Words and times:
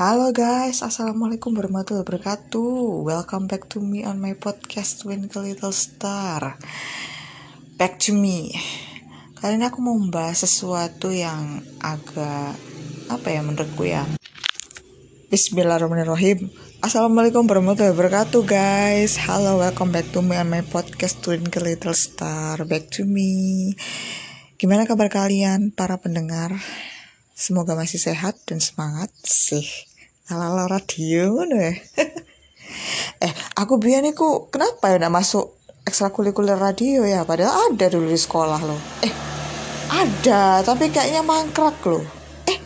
Halo 0.00 0.32
guys, 0.32 0.80
Assalamualaikum 0.80 1.52
warahmatullahi 1.52 2.08
wabarakatuh. 2.08 3.04
Welcome 3.04 3.44
back 3.52 3.68
to 3.68 3.84
me 3.84 4.00
on 4.00 4.16
my 4.16 4.32
podcast 4.32 5.04
Twinkle 5.04 5.44
Little 5.44 5.76
Star. 5.76 6.56
Back 7.76 8.00
to 8.08 8.16
me. 8.16 8.48
Kali 9.36 9.60
ini 9.60 9.68
aku 9.68 9.84
mau 9.84 9.92
membahas 9.92 10.48
sesuatu 10.48 11.12
yang 11.12 11.60
agak 11.84 12.56
Apa 13.12 13.28
ya 13.28 13.44
menurutku 13.44 13.84
ya? 13.84 14.08
Bismillahirrahmanirrahim. 15.28 16.48
Assalamualaikum 16.80 17.44
warahmatullahi 17.44 17.92
wabarakatuh 17.92 18.40
guys. 18.48 19.20
Halo, 19.20 19.60
welcome 19.60 19.92
back 19.92 20.08
to 20.16 20.24
me 20.24 20.32
on 20.40 20.48
my 20.48 20.64
podcast 20.64 21.20
Twinkle 21.20 21.68
Little 21.68 21.92
Star. 21.92 22.56
Back 22.64 22.88
to 22.96 23.04
me. 23.04 23.76
Gimana 24.56 24.88
kabar 24.88 25.12
kalian 25.12 25.76
para 25.76 26.00
pendengar? 26.00 26.56
Semoga 27.36 27.76
masih 27.76 28.00
sehat 28.00 28.40
dan 28.48 28.64
semangat 28.64 29.12
sih. 29.28 29.89
Ala 30.30 30.70
radio 30.70 31.42
ya. 31.42 31.74
eh, 33.26 33.32
aku 33.58 33.82
biar 33.82 33.98
niku 34.06 34.46
kenapa 34.46 34.94
ya 34.94 35.02
nak 35.02 35.18
masuk 35.18 35.58
ekstrakurikuler 35.82 36.54
radio 36.54 37.02
ya? 37.02 37.26
Padahal 37.26 37.74
ada 37.74 37.90
dulu 37.90 38.06
di 38.06 38.14
sekolah 38.14 38.60
loh. 38.62 38.78
Eh, 39.02 39.10
ada, 39.90 40.62
tapi 40.62 40.94
kayaknya 40.94 41.26
mangkrak 41.26 41.82
loh. 41.82 42.06
Eh, 42.46 42.62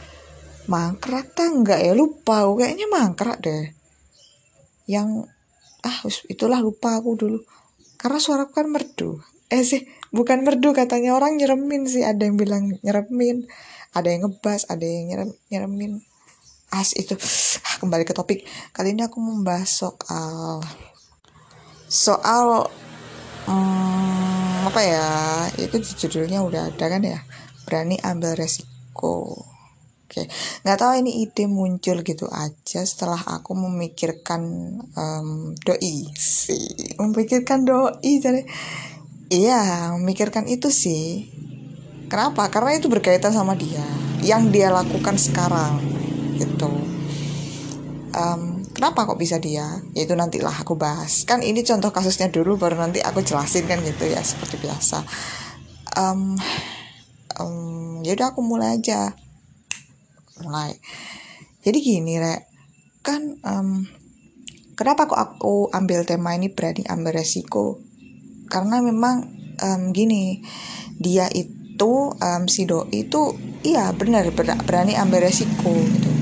mangkrak 0.68 1.32
tak 1.32 1.56
enggak 1.56 1.80
ya? 1.80 1.96
Lupa, 1.96 2.44
kayaknya 2.52 2.84
mangkrak 2.92 3.40
deh. 3.40 3.72
Yang 4.84 5.32
ah 5.80 6.04
itulah 6.28 6.60
lupa 6.60 7.00
aku 7.00 7.16
dulu. 7.16 7.40
Karena 7.96 8.20
suara 8.20 8.44
kan 8.44 8.68
merdu. 8.68 9.24
Eh 9.48 9.64
sih, 9.64 9.88
bukan 10.12 10.44
merdu 10.44 10.76
katanya 10.76 11.16
orang 11.16 11.40
nyeremin 11.40 11.88
sih, 11.88 12.04
ada 12.04 12.28
yang 12.28 12.36
bilang 12.36 12.76
nyeremin 12.84 13.48
ada 13.94 14.10
yang 14.10 14.26
ngebas 14.26 14.66
ada 14.66 14.82
yang 14.82 15.06
nyerem 15.06 15.30
nyeremin 15.48 16.02
as 16.74 16.90
itu. 16.98 17.14
Ah, 17.62 17.76
kembali 17.78 18.02
ke 18.02 18.14
topik. 18.16 18.42
Kali 18.74 18.92
ini 18.92 19.06
aku 19.06 19.22
membahas 19.22 19.70
soal 19.70 20.58
soal 21.86 22.66
hmm, 23.46 24.66
apa 24.66 24.80
ya 24.82 25.06
itu 25.62 25.78
judulnya 26.06 26.42
udah 26.42 26.74
ada 26.74 26.86
kan 26.90 27.02
ya? 27.06 27.22
Berani 27.62 27.96
ambil 28.02 28.34
resiko. 28.34 29.46
Oke, 30.04 30.28
nggak 30.62 30.78
tahu 30.78 30.92
ini 31.00 31.26
ide 31.26 31.48
muncul 31.48 32.04
gitu 32.04 32.28
aja 32.28 32.84
setelah 32.84 33.18
aku 33.18 33.56
memikirkan 33.56 34.42
um, 34.94 35.56
doi 35.58 36.06
sih, 36.14 36.94
memikirkan 37.00 37.64
doi 37.64 38.22
jadi 38.22 38.46
iya 39.32 39.90
memikirkan 39.96 40.46
itu 40.46 40.68
sih. 40.68 41.26
Kenapa? 42.06 42.46
Karena 42.52 42.78
itu 42.78 42.86
berkaitan 42.86 43.32
sama 43.32 43.58
dia, 43.58 43.82
yang 44.22 44.52
dia 44.54 44.70
lakukan 44.70 45.18
sekarang, 45.18 45.82
gitu. 46.38 46.70
Um, 48.14 48.62
kenapa 48.70 49.10
kok 49.10 49.18
bisa 49.18 49.42
dia? 49.42 49.82
Yaitu 49.90 50.14
nantilah 50.14 50.54
aku 50.62 50.78
bahas. 50.78 51.26
Kan 51.26 51.42
ini 51.42 51.66
contoh 51.66 51.90
kasusnya 51.90 52.30
dulu, 52.30 52.54
baru 52.54 52.78
nanti 52.78 53.02
aku 53.02 53.26
jelasin 53.26 53.66
kan 53.66 53.82
gitu 53.82 54.06
ya, 54.06 54.22
seperti 54.22 54.62
biasa. 54.62 55.02
Um, 55.98 56.38
um, 57.42 58.02
yaudah 58.06 58.30
aku 58.30 58.40
mulai 58.46 58.78
aja, 58.78 59.18
mulai. 60.46 60.78
Jadi 61.66 61.78
gini 61.82 62.22
rek, 62.22 62.46
kan 63.02 63.40
um, 63.42 63.82
kenapa 64.78 65.10
kok 65.10 65.18
aku 65.18 65.74
ambil 65.74 66.06
tema 66.06 66.38
ini 66.38 66.54
berani 66.54 66.86
ambil 66.86 67.18
resiko? 67.18 67.82
Karena 68.46 68.78
memang 68.78 69.26
um, 69.58 69.90
gini, 69.90 70.38
dia 71.02 71.26
itu 71.34 71.64
itu 71.74 72.14
um, 72.14 72.46
si 72.46 72.70
doi 72.70 72.86
itu 73.02 73.34
iya 73.66 73.90
benar 73.90 74.30
berani 74.62 74.94
ambil 74.94 75.26
resiko 75.26 75.74
gitu 75.74 76.13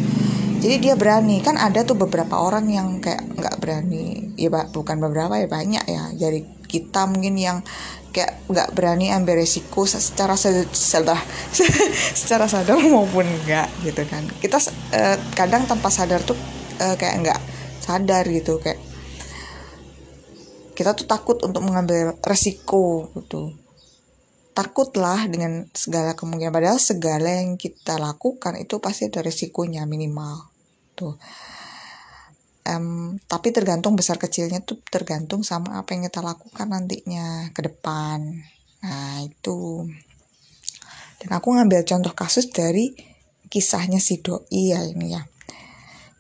jadi 0.62 0.78
dia 0.78 0.94
berani. 0.94 1.42
Kan 1.42 1.58
ada 1.58 1.82
tuh 1.82 1.98
beberapa 1.98 2.38
orang 2.38 2.70
yang 2.70 3.02
kayak 3.02 3.34
nggak 3.34 3.58
berani. 3.58 4.30
Ya 4.38 4.46
bukan 4.70 5.02
beberapa 5.02 5.34
ya 5.34 5.50
banyak 5.50 5.82
ya. 5.90 6.14
Dari 6.14 6.46
kita 6.70 7.10
mungkin 7.10 7.34
yang 7.34 7.66
kayak 8.14 8.46
nggak 8.46 8.70
berani 8.70 9.10
ambil 9.10 9.42
resiko 9.42 9.82
secara 9.90 10.38
sadar 10.38 11.18
secara 12.22 12.46
sadar 12.46 12.78
maupun 12.78 13.26
enggak 13.26 13.66
gitu 13.82 14.06
kan. 14.06 14.22
Kita 14.38 14.62
uh, 14.94 15.18
kadang 15.34 15.66
tanpa 15.66 15.90
sadar 15.90 16.22
tuh 16.22 16.38
uh, 16.78 16.94
kayak 16.94 17.26
nggak 17.26 17.40
sadar 17.82 18.22
gitu 18.30 18.62
kayak 18.62 18.78
kita 20.78 20.94
tuh 20.94 21.10
takut 21.10 21.42
untuk 21.42 21.66
mengambil 21.66 22.14
resiko 22.22 23.10
gitu. 23.18 23.50
Takutlah 24.54 25.26
dengan 25.26 25.66
segala 25.74 26.14
kemungkinan. 26.14 26.54
Padahal 26.54 26.78
segala 26.78 27.40
yang 27.42 27.58
kita 27.58 27.98
lakukan 27.98 28.54
itu 28.62 28.78
pasti 28.78 29.08
ada 29.08 29.24
resikonya 29.24 29.88
minimal 29.88 30.51
tuh 30.94 31.16
um, 32.66 33.18
tapi 33.26 33.50
tergantung 33.50 33.98
besar 33.98 34.18
kecilnya 34.18 34.62
tuh 34.62 34.78
tergantung 34.86 35.42
sama 35.42 35.78
apa 35.78 35.94
yang 35.94 36.06
kita 36.06 36.22
lakukan 36.22 36.66
nantinya 36.70 37.50
ke 37.50 37.60
depan. 37.66 38.42
Nah 38.82 39.16
itu. 39.22 39.86
Dan 41.22 41.30
aku 41.38 41.54
ngambil 41.54 41.86
contoh 41.86 42.12
kasus 42.14 42.50
dari 42.50 42.94
kisahnya 43.46 44.02
si 44.02 44.18
doi 44.22 44.74
ya 44.74 44.82
ini 44.82 45.14
ya. 45.14 45.22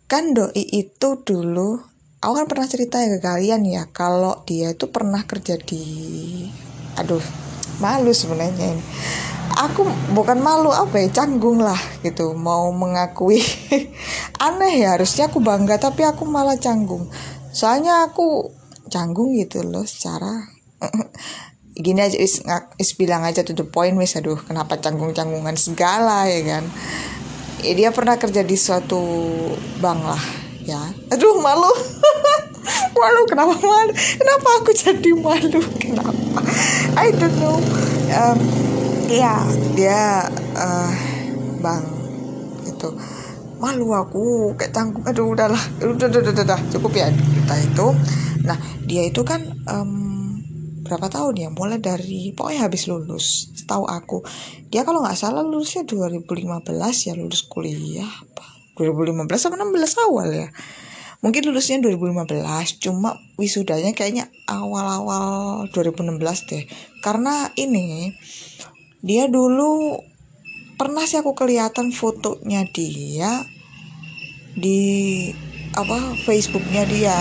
Kan 0.06 0.34
doi 0.34 0.62
itu 0.62 1.08
dulu 1.22 1.80
aku 2.22 2.32
kan 2.38 2.46
pernah 2.46 2.68
cerita 2.70 3.02
ya 3.02 3.18
ke 3.18 3.20
kalian 3.22 3.66
ya 3.66 3.82
kalau 3.90 4.46
dia 4.46 4.70
itu 4.70 4.86
pernah 4.94 5.26
kerja 5.26 5.58
di 5.58 5.82
aduh 6.94 7.24
malu 7.82 8.14
sebenarnya 8.14 8.78
ini. 8.78 8.84
Aku 9.52 9.84
bukan 10.14 10.38
malu 10.38 10.70
apa 10.70 11.02
ya 11.02 11.10
canggung 11.10 11.58
lah 11.58 11.76
gitu 12.06 12.32
mau 12.38 12.70
mengakui. 12.70 13.42
Aneh 14.46 14.86
ya 14.86 14.94
harusnya 14.94 15.26
aku 15.26 15.42
bangga 15.42 15.82
tapi 15.82 16.06
aku 16.06 16.22
malah 16.22 16.56
canggung. 16.56 17.10
Soalnya 17.50 18.06
aku 18.06 18.54
canggung 18.88 19.34
gitu 19.34 19.66
loh 19.66 19.82
secara 19.82 20.46
gini 21.84 22.04
aja 22.04 22.16
is, 22.20 22.44
is 22.76 22.92
bilang 22.94 23.24
aja 23.24 23.40
to 23.40 23.56
the 23.56 23.64
point 23.64 23.96
wis 23.96 24.12
aduh 24.12 24.36
kenapa 24.36 24.76
canggung 24.78 25.10
canggungan 25.10 25.58
segala 25.58 26.30
ya 26.30 26.40
kan? 26.46 26.64
Ya, 27.62 27.72
dia 27.74 27.90
pernah 27.90 28.16
kerja 28.16 28.46
di 28.46 28.56
suatu 28.56 29.02
bank 29.82 30.00
lah 30.06 30.22
ya. 30.62 30.80
Aduh 31.10 31.42
malu 31.42 31.68
malu 32.96 33.22
kenapa 33.26 33.54
malu? 33.58 33.92
Kenapa 33.94 34.48
aku 34.62 34.70
jadi 34.74 35.10
malu? 35.16 35.60
Kenapa? 35.78 36.40
I 36.98 37.10
don't 37.14 37.36
know. 37.42 37.58
Um, 38.12 38.38
ya 39.08 39.42
dia 39.74 40.28
uh, 40.56 40.92
bang 41.60 41.84
itu 42.68 42.88
malu 43.58 43.94
aku 43.94 44.54
kayak 44.58 44.74
tanggung 44.74 45.04
aduh 45.06 45.34
udahlah. 45.34 45.60
Udah 45.82 46.06
udah 46.08 46.20
udah, 46.22 46.44
udah, 46.44 46.60
cukup 46.70 46.92
ya 46.94 47.08
kita 47.10 47.54
itu. 47.62 47.86
Nah 48.46 48.58
dia 48.86 49.02
itu 49.06 49.22
kan 49.26 49.42
um, 49.66 50.38
berapa 50.86 51.10
tahun 51.10 51.34
ya? 51.38 51.48
Mulai 51.50 51.78
dari 51.82 52.34
pokoknya 52.34 52.66
habis 52.70 52.86
lulus 52.86 53.50
tahu 53.66 53.86
aku. 53.86 54.22
Dia 54.70 54.86
kalau 54.86 55.02
nggak 55.02 55.18
salah 55.18 55.42
lulusnya 55.42 55.86
2015 55.86 56.26
ya 57.06 57.12
lulus 57.18 57.42
kuliah 57.46 58.08
apa? 58.08 58.46
2015 58.78 59.28
sama 59.36 59.60
16 59.60 60.06
awal 60.08 60.28
ya 60.32 60.48
mungkin 61.22 61.42
lulusnya 61.46 61.78
2015 61.78 62.82
cuma 62.82 63.14
wisudanya 63.38 63.94
kayaknya 63.94 64.26
awal-awal 64.50 65.70
2016 65.70 66.50
deh. 66.50 66.66
Karena 66.98 67.46
ini 67.54 68.10
dia 69.06 69.30
dulu 69.30 70.02
pernah 70.74 71.06
sih 71.06 71.22
aku 71.22 71.38
kelihatan 71.38 71.94
fotonya 71.94 72.66
dia 72.74 73.46
di 74.58 75.30
apa 75.78 76.18
Facebooknya 76.26 76.82
dia. 76.90 77.18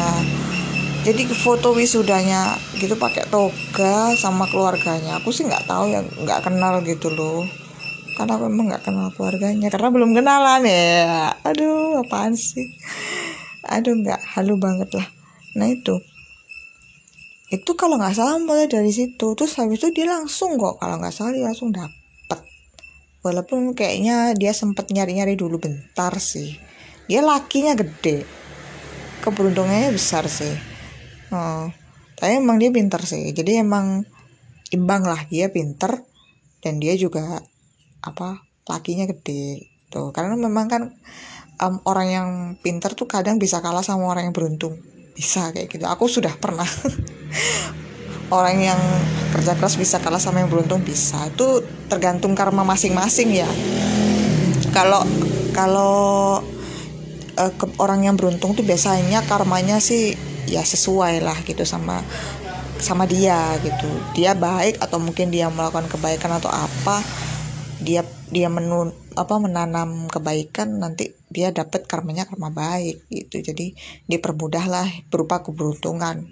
Jadi 1.01 1.25
foto 1.33 1.73
wisudanya 1.73 2.57
gitu 2.77 2.97
pakai 2.97 3.29
toga 3.29 4.17
sama 4.17 4.49
keluarganya. 4.49 5.21
Aku 5.21 5.29
sih 5.29 5.45
nggak 5.45 5.69
tahu 5.69 5.93
ya 5.93 6.01
nggak 6.01 6.41
kenal 6.49 6.81
gitu 6.81 7.13
loh. 7.13 7.45
Karena 8.17 8.37
aku 8.37 8.49
emang 8.49 8.69
nggak 8.69 8.85
kenal 8.85 9.13
keluarganya 9.13 9.69
karena 9.69 9.89
belum 9.93 10.13
kenalan 10.17 10.61
ya. 10.65 11.37
Aduh 11.45 12.01
apaan 12.01 12.33
sih 12.33 12.65
aduh 13.71 13.95
nggak 13.95 14.19
halu 14.35 14.59
banget 14.59 14.91
lah. 14.91 15.07
Nah 15.55 15.71
itu. 15.71 15.95
Itu 17.51 17.75
kalau 17.75 17.99
nggak 17.99 18.15
salah 18.15 18.39
mulai 18.39 18.67
dari 18.67 18.91
situ. 18.91 19.35
Terus 19.35 19.55
habis 19.59 19.79
itu 19.79 19.91
dia 19.91 20.07
langsung 20.07 20.55
kok. 20.59 20.79
Kalau 20.79 20.95
nggak 20.99 21.11
salah 21.15 21.31
dia 21.35 21.43
langsung 21.47 21.71
dapet. 21.71 22.39
Walaupun 23.23 23.75
kayaknya 23.75 24.35
dia 24.35 24.55
sempet 24.55 24.91
nyari-nyari 24.91 25.35
dulu 25.35 25.59
bentar 25.59 26.15
sih. 26.19 26.55
Dia 27.11 27.19
lakinya 27.23 27.75
gede. 27.75 28.23
Keberuntungannya 29.23 29.91
besar 29.91 30.25
sih. 30.31 30.55
Oh, 31.31 31.71
tapi 32.15 32.39
emang 32.39 32.59
dia 32.59 32.71
pinter 32.71 33.03
sih. 33.03 33.31
Jadi 33.35 33.59
emang 33.59 34.07
imbang 34.71 35.03
lah. 35.03 35.27
Dia 35.27 35.51
pinter 35.51 36.03
dan 36.63 36.79
dia 36.79 36.95
juga 36.95 37.43
apa 38.01 38.47
lakinya 38.67 39.05
gede. 39.11 39.67
Tuh 39.91 40.15
karena 40.15 40.39
memang 40.39 40.71
kan 40.71 40.95
um, 41.61 41.77
orang 41.85 42.07
yang 42.09 42.29
pinter 42.59 42.91
tuh 42.97 43.05
kadang 43.05 43.37
bisa 43.37 43.61
kalah 43.61 43.85
sama 43.85 44.09
orang 44.09 44.27
yang 44.27 44.35
beruntung. 44.35 44.81
Bisa 45.13 45.53
kayak 45.53 45.69
gitu. 45.69 45.85
Aku 45.85 46.09
sudah 46.09 46.33
pernah. 46.41 46.65
Orang 48.31 48.63
yang 48.63 48.79
kerja 49.35 49.59
keras 49.59 49.75
bisa 49.75 49.99
kalah 49.99 50.19
sama 50.19 50.39
yang 50.39 50.47
beruntung 50.47 50.81
bisa. 50.81 51.19
Itu 51.27 51.67
tergantung 51.91 52.31
karma 52.31 52.63
masing-masing 52.63 53.35
ya. 53.35 53.49
Kalau 54.71 55.03
kalau 55.51 56.39
uh, 57.35 57.51
orang 57.75 58.07
yang 58.07 58.15
beruntung 58.15 58.55
tuh 58.55 58.63
biasanya 58.63 59.27
karmanya 59.27 59.83
sih 59.83 60.15
ya 60.47 60.63
sesuai 60.63 61.19
lah 61.19 61.35
gitu 61.43 61.67
sama 61.67 61.99
sama 62.79 63.03
dia 63.03 63.51
gitu. 63.59 63.91
Dia 64.15 64.31
baik 64.31 64.79
atau 64.79 64.95
mungkin 65.03 65.27
dia 65.27 65.51
melakukan 65.51 65.91
kebaikan 65.91 66.39
atau 66.39 66.47
apa 66.47 67.03
dia 67.83 68.07
dia 68.31 68.47
menun 68.47 68.95
apa 69.19 69.35
menanam 69.43 70.07
kebaikan 70.07 70.79
nanti 70.79 71.20
dia 71.31 71.55
dapat 71.55 71.87
karmanya 71.87 72.27
karma 72.27 72.51
baik 72.51 73.07
gitu. 73.07 73.39
Jadi 73.39 73.73
dipermudah 74.05 74.65
lah 74.67 74.87
berupa 75.07 75.39
keberuntungan. 75.39 76.27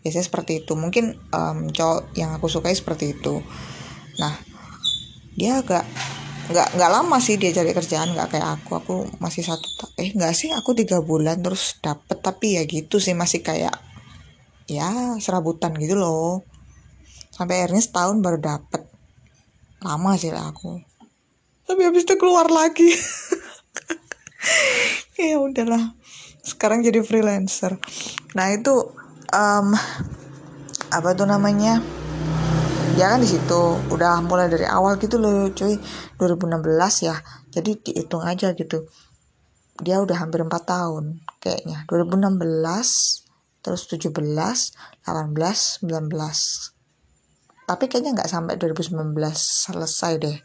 Biasanya 0.00 0.26
seperti 0.26 0.64
itu. 0.64 0.72
Mungkin 0.74 1.12
um, 1.30 1.68
cowok 1.68 2.16
yang 2.16 2.32
aku 2.32 2.48
sukai 2.48 2.72
seperti 2.72 3.12
itu. 3.14 3.44
Nah 4.16 4.34
dia 5.36 5.60
agak 5.60 5.84
nggak 6.50 6.68
nggak 6.74 6.90
lama 6.90 7.16
sih 7.22 7.38
dia 7.38 7.54
cari 7.54 7.70
kerjaan 7.76 8.16
nggak 8.16 8.28
kayak 8.32 8.48
aku. 8.58 8.70
Aku 8.80 8.94
masih 9.20 9.44
satu 9.44 9.68
eh 10.00 10.10
nggak 10.16 10.32
sih 10.32 10.48
aku 10.56 10.72
tiga 10.72 11.04
bulan 11.04 11.44
terus 11.44 11.76
dapet. 11.84 12.18
Tapi 12.24 12.56
ya 12.56 12.62
gitu 12.64 12.96
sih 12.96 13.12
masih 13.12 13.44
kayak 13.44 13.76
ya 14.64 15.20
serabutan 15.20 15.76
gitu 15.76 16.00
loh. 16.00 16.48
Sampai 17.28 17.60
akhirnya 17.60 17.84
setahun 17.84 18.24
baru 18.24 18.40
dapet. 18.40 18.88
Lama 19.84 20.16
sih 20.16 20.32
lah 20.32 20.48
aku. 20.48 20.80
Tapi 21.70 21.86
habis 21.86 22.02
itu 22.02 22.18
keluar 22.18 22.50
lagi 22.50 22.90
ya 25.20 25.36
udahlah. 25.40 25.94
Sekarang 26.40 26.80
jadi 26.80 27.04
freelancer. 27.04 27.76
Nah 28.36 28.46
itu 28.52 28.72
um, 29.32 29.66
apa 30.90 31.10
tuh 31.14 31.28
namanya? 31.28 31.80
Dia 32.98 33.16
kan 33.16 33.22
di 33.22 33.28
situ 33.30 33.62
udah 33.92 34.20
mulai 34.24 34.50
dari 34.50 34.66
awal 34.66 34.98
gitu 34.98 35.20
loh 35.20 35.52
cuy. 35.52 35.78
2016 36.20 37.08
ya. 37.08 37.16
Jadi 37.52 37.70
dihitung 37.80 38.24
aja 38.24 38.52
gitu. 38.56 38.88
Dia 39.80 40.00
udah 40.02 40.20
hampir 40.20 40.44
4 40.44 40.52
tahun 40.64 41.24
kayaknya. 41.40 41.88
2016 41.88 43.20
terus 43.60 43.84
17 43.92 44.16
18 45.04 45.84
19 45.84 46.80
tapi 47.68 47.86
kayaknya 47.86 48.18
nggak 48.18 48.30
sampai 48.32 48.58
2019 48.58 49.14
selesai 49.36 50.12
deh 50.18 50.38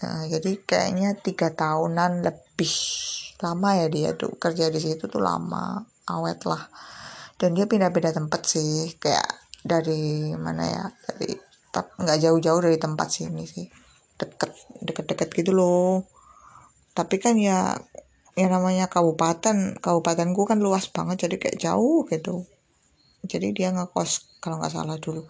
nah, 0.00 0.22
jadi 0.28 0.60
kayaknya 0.64 1.16
tiga 1.20 1.52
tahunan 1.52 2.24
lebih 2.24 2.74
lama 3.40 3.68
ya 3.76 3.86
dia 3.92 4.10
tuh 4.16 4.32
kerja 4.40 4.72
di 4.72 4.80
situ 4.80 5.08
tuh 5.08 5.20
lama 5.20 5.84
awet 6.08 6.40
lah. 6.48 6.62
Dan 7.36 7.52
dia 7.52 7.68
pindah-pindah 7.68 8.16
tempat 8.16 8.48
sih 8.48 8.96
kayak 8.96 9.28
dari 9.60 10.32
mana 10.32 10.64
ya 10.64 10.84
dari 11.04 11.36
nggak 11.76 12.18
jauh-jauh 12.24 12.60
dari 12.64 12.80
tempat 12.80 13.08
sini 13.12 13.44
sih. 13.44 13.68
Deket 14.16 14.56
deket-deket 14.80 15.28
gitu 15.36 15.52
loh. 15.52 16.08
Tapi 16.96 17.20
kan 17.20 17.36
ya 17.36 17.76
yang 18.36 18.52
namanya 18.52 18.88
kabupaten 18.88 19.80
kabupatenku 19.80 20.48
kan 20.48 20.60
luas 20.60 20.88
banget 20.88 21.28
jadi 21.28 21.36
kayak 21.36 21.58
jauh 21.60 22.08
gitu. 22.08 22.48
Jadi 23.26 23.52
dia 23.52 23.68
ngekos 23.76 24.40
kalau 24.40 24.56
nggak 24.56 24.72
salah 24.72 24.96
dulu. 24.96 25.28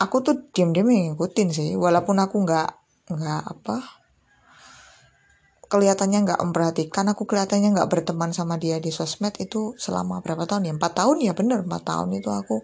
Aku 0.00 0.24
tuh 0.24 0.48
diem-diem 0.56 1.12
ngikutin 1.12 1.48
sih 1.52 1.70
walaupun 1.76 2.16
aku 2.16 2.40
nggak 2.48 2.79
nggak 3.10 3.42
apa. 3.42 3.78
Kelihatannya 5.70 6.26
nggak 6.26 6.40
memperhatikan 6.42 7.06
aku 7.10 7.30
kelihatannya 7.30 7.74
nggak 7.78 7.90
berteman 7.90 8.34
sama 8.34 8.58
dia 8.58 8.82
di 8.82 8.90
sosmed 8.90 9.38
itu 9.38 9.78
selama 9.78 10.18
berapa 10.18 10.46
tahun 10.46 10.66
ya? 10.66 10.72
Empat 10.74 10.92
tahun 10.98 11.22
ya 11.22 11.32
bener 11.34 11.62
empat 11.62 11.82
tahun 11.86 12.10
itu 12.18 12.30
aku 12.30 12.62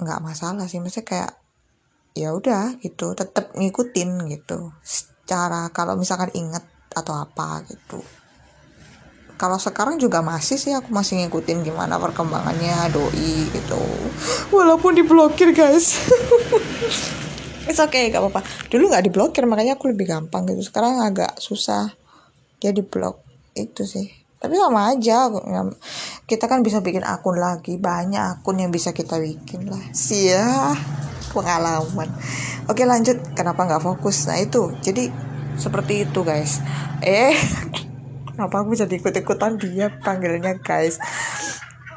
nggak 0.00 0.20
masalah 0.20 0.68
sih. 0.68 0.80
Maksudnya 0.80 1.08
kayak 1.08 1.32
ya 2.16 2.32
udah 2.32 2.76
gitu 2.80 3.16
tetap 3.16 3.56
ngikutin 3.56 4.28
gitu. 4.32 4.72
Secara 4.84 5.72
kalau 5.72 5.96
misalkan 5.96 6.32
inget 6.36 6.64
atau 6.92 7.16
apa 7.16 7.64
gitu. 7.68 8.00
Kalau 9.36 9.60
sekarang 9.60 10.00
juga 10.00 10.24
masih 10.24 10.56
sih 10.56 10.72
aku 10.72 10.88
masih 10.92 11.20
ngikutin 11.20 11.60
gimana 11.60 12.00
perkembangannya 12.00 12.88
doi 12.88 13.52
gitu. 13.52 13.80
Walaupun 14.48 14.96
diblokir 14.96 15.52
guys 15.52 16.00
It's 17.66 17.82
okay, 17.82 18.14
gak 18.14 18.22
apa-apa. 18.22 18.46
Dulu 18.70 18.94
nggak 18.94 19.04
diblokir, 19.10 19.42
makanya 19.42 19.74
aku 19.74 19.90
lebih 19.90 20.06
gampang 20.06 20.46
gitu. 20.46 20.62
Sekarang 20.62 21.02
agak 21.02 21.34
susah. 21.42 21.90
Dia 22.62 22.70
diblok. 22.70 23.26
Itu 23.58 23.82
sih. 23.82 24.06
Tapi 24.38 24.54
sama 24.54 24.94
aja 24.94 25.26
kita 26.28 26.46
kan 26.46 26.62
bisa 26.62 26.78
bikin 26.78 27.02
akun 27.02 27.42
lagi. 27.42 27.74
Banyak 27.74 28.38
akun 28.38 28.62
yang 28.62 28.70
bisa 28.70 28.94
kita 28.94 29.18
bikin 29.18 29.66
lah. 29.66 29.82
Sia 29.90 30.78
pengalaman. 31.34 32.06
Oke 32.70 32.86
lanjut. 32.86 33.18
Kenapa 33.34 33.66
nggak 33.66 33.82
fokus? 33.82 34.30
Nah 34.30 34.38
itu. 34.38 34.70
Jadi 34.78 35.10
seperti 35.58 36.06
itu 36.06 36.22
guys. 36.22 36.62
Eh 37.02 37.34
kenapa 38.30 38.62
aku 38.62 38.78
jadi 38.78 38.94
ikut-ikutan 38.94 39.58
dia 39.58 39.90
panggilnya 39.90 40.54
guys? 40.62 41.02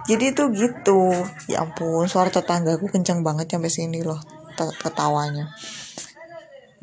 Jadi 0.09 0.33
itu 0.33 0.49
gitu. 0.55 1.13
Ya 1.45 1.61
ampun 1.61 2.09
suara 2.09 2.33
tetangga 2.33 2.79
aku 2.79 2.89
kencang 2.89 3.21
banget 3.21 3.53
sampai 3.53 3.69
sini 3.69 4.01
loh 4.01 4.38
ketawanya. 4.79 5.55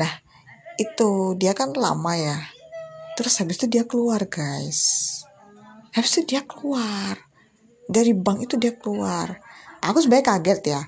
Nah 0.00 0.12
itu 0.80 1.36
dia 1.36 1.52
kan 1.52 1.72
lama 1.76 2.12
ya. 2.16 2.38
Terus 3.16 3.40
habis 3.40 3.56
itu 3.60 3.66
dia 3.68 3.84
keluar 3.88 4.28
guys. 4.28 5.12
Habis 5.96 6.20
itu 6.20 6.36
dia 6.36 6.44
keluar. 6.44 7.16
Dari 7.88 8.12
bank 8.12 8.44
itu 8.44 8.60
dia 8.60 8.76
keluar. 8.76 9.40
Aku 9.80 10.04
sebenarnya 10.04 10.36
kaget 10.36 10.60
ya. 10.76 10.82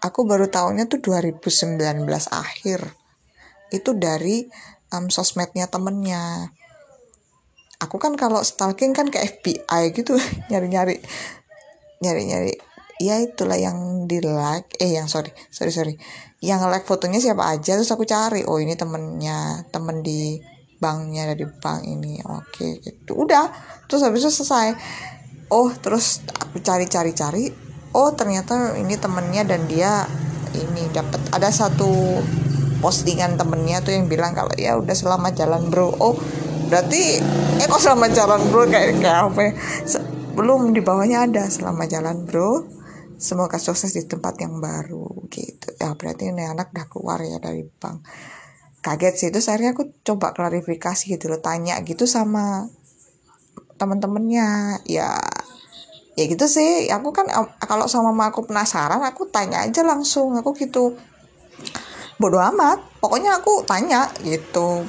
Aku 0.00 0.24
baru 0.24 0.48
tahunya 0.48 0.88
tuh 0.88 1.00
2019 1.00 1.76
akhir. 2.28 2.80
Itu 3.72 3.96
dari 3.96 4.44
um, 4.92 5.08
sosmednya 5.08 5.68
temennya. 5.68 6.52
Aku 7.80 7.96
kan 7.96 8.12
kalau 8.20 8.44
stalking 8.44 8.92
kan 8.92 9.08
ke 9.08 9.16
FBI 9.16 9.96
gitu 9.96 10.20
nyari-nyari 10.52 11.00
nyari-nyari 12.00 12.49
ya 13.00 13.16
itulah 13.16 13.56
yang 13.56 14.04
di 14.04 14.20
like 14.20 14.76
eh 14.76 14.92
yang 14.92 15.08
sorry 15.08 15.32
sorry 15.48 15.72
sorry. 15.72 15.94
Yang 16.44 16.68
like 16.68 16.84
fotonya 16.84 17.16
siapa 17.16 17.48
aja 17.48 17.80
terus 17.80 17.88
aku 17.88 18.04
cari. 18.04 18.44
Oh 18.44 18.60
ini 18.60 18.76
temennya 18.76 19.64
temen 19.72 20.04
di 20.04 20.36
banknya 20.76 21.32
dari 21.32 21.48
bank 21.48 21.80
ini. 21.88 22.20
Oke 22.28 22.44
okay, 22.52 22.72
gitu. 22.84 23.16
Udah 23.16 23.48
terus 23.88 24.04
habis 24.04 24.20
itu 24.28 24.44
selesai. 24.44 24.76
Oh 25.48 25.72
terus 25.72 26.20
aku 26.28 26.60
cari 26.60 26.84
cari 26.92 27.16
cari. 27.16 27.44
Oh 27.96 28.12
ternyata 28.12 28.76
ini 28.76 29.00
temennya 29.00 29.48
dan 29.48 29.64
dia 29.64 30.04
ini 30.52 30.92
dapat 30.92 31.24
ada 31.32 31.48
satu 31.48 32.20
postingan 32.84 33.40
temennya 33.40 33.80
tuh 33.80 33.96
yang 33.96 34.08
bilang 34.08 34.36
kalau 34.36 34.52
ya 34.60 34.76
udah 34.76 34.92
selamat 34.92 35.40
jalan 35.40 35.72
bro. 35.72 35.88
Oh 35.96 36.20
berarti 36.68 37.16
eh 37.64 37.66
kok 37.66 37.80
selamat 37.80 38.12
jalan 38.12 38.40
bro? 38.52 38.68
Kayak 38.68 39.00
kayak 39.00 39.20
apa 39.32 39.40
ya? 39.40 39.52
belum 40.30 40.70
di 40.72 40.80
bawahnya 40.80 41.26
ada 41.26 41.50
selamat 41.50 41.88
jalan 41.90 42.16
bro 42.24 42.79
semoga 43.20 43.60
sukses 43.60 43.92
di 43.92 44.08
tempat 44.08 44.40
yang 44.40 44.56
baru 44.58 45.28
gitu. 45.28 45.76
Ya 45.76 45.92
berarti 45.92 46.32
ini 46.32 46.48
anak 46.48 46.72
udah 46.72 46.86
keluar 46.88 47.20
ya 47.20 47.36
dari 47.36 47.68
bank. 47.68 48.00
Kaget 48.80 49.14
sih 49.20 49.28
terus 49.28 49.52
akhirnya 49.52 49.76
aku 49.76 49.92
coba 50.00 50.32
klarifikasi 50.32 51.04
gitu 51.04 51.28
loh 51.28 51.44
tanya 51.44 51.76
gitu 51.84 52.08
sama 52.08 52.64
temen-temennya. 53.76 54.80
Ya 54.88 55.20
ya 56.16 56.24
gitu 56.24 56.48
sih. 56.48 56.88
Aku 56.88 57.12
kan 57.12 57.28
kalau 57.60 57.84
sama 57.92 58.08
mama 58.08 58.32
aku 58.32 58.48
penasaran 58.48 59.04
aku 59.04 59.28
tanya 59.28 59.68
aja 59.68 59.84
langsung. 59.84 60.32
Aku 60.40 60.56
gitu 60.56 60.96
bodoh 62.16 62.40
amat. 62.40 62.80
Pokoknya 63.04 63.36
aku 63.36 63.68
tanya 63.68 64.08
gitu. 64.24 64.88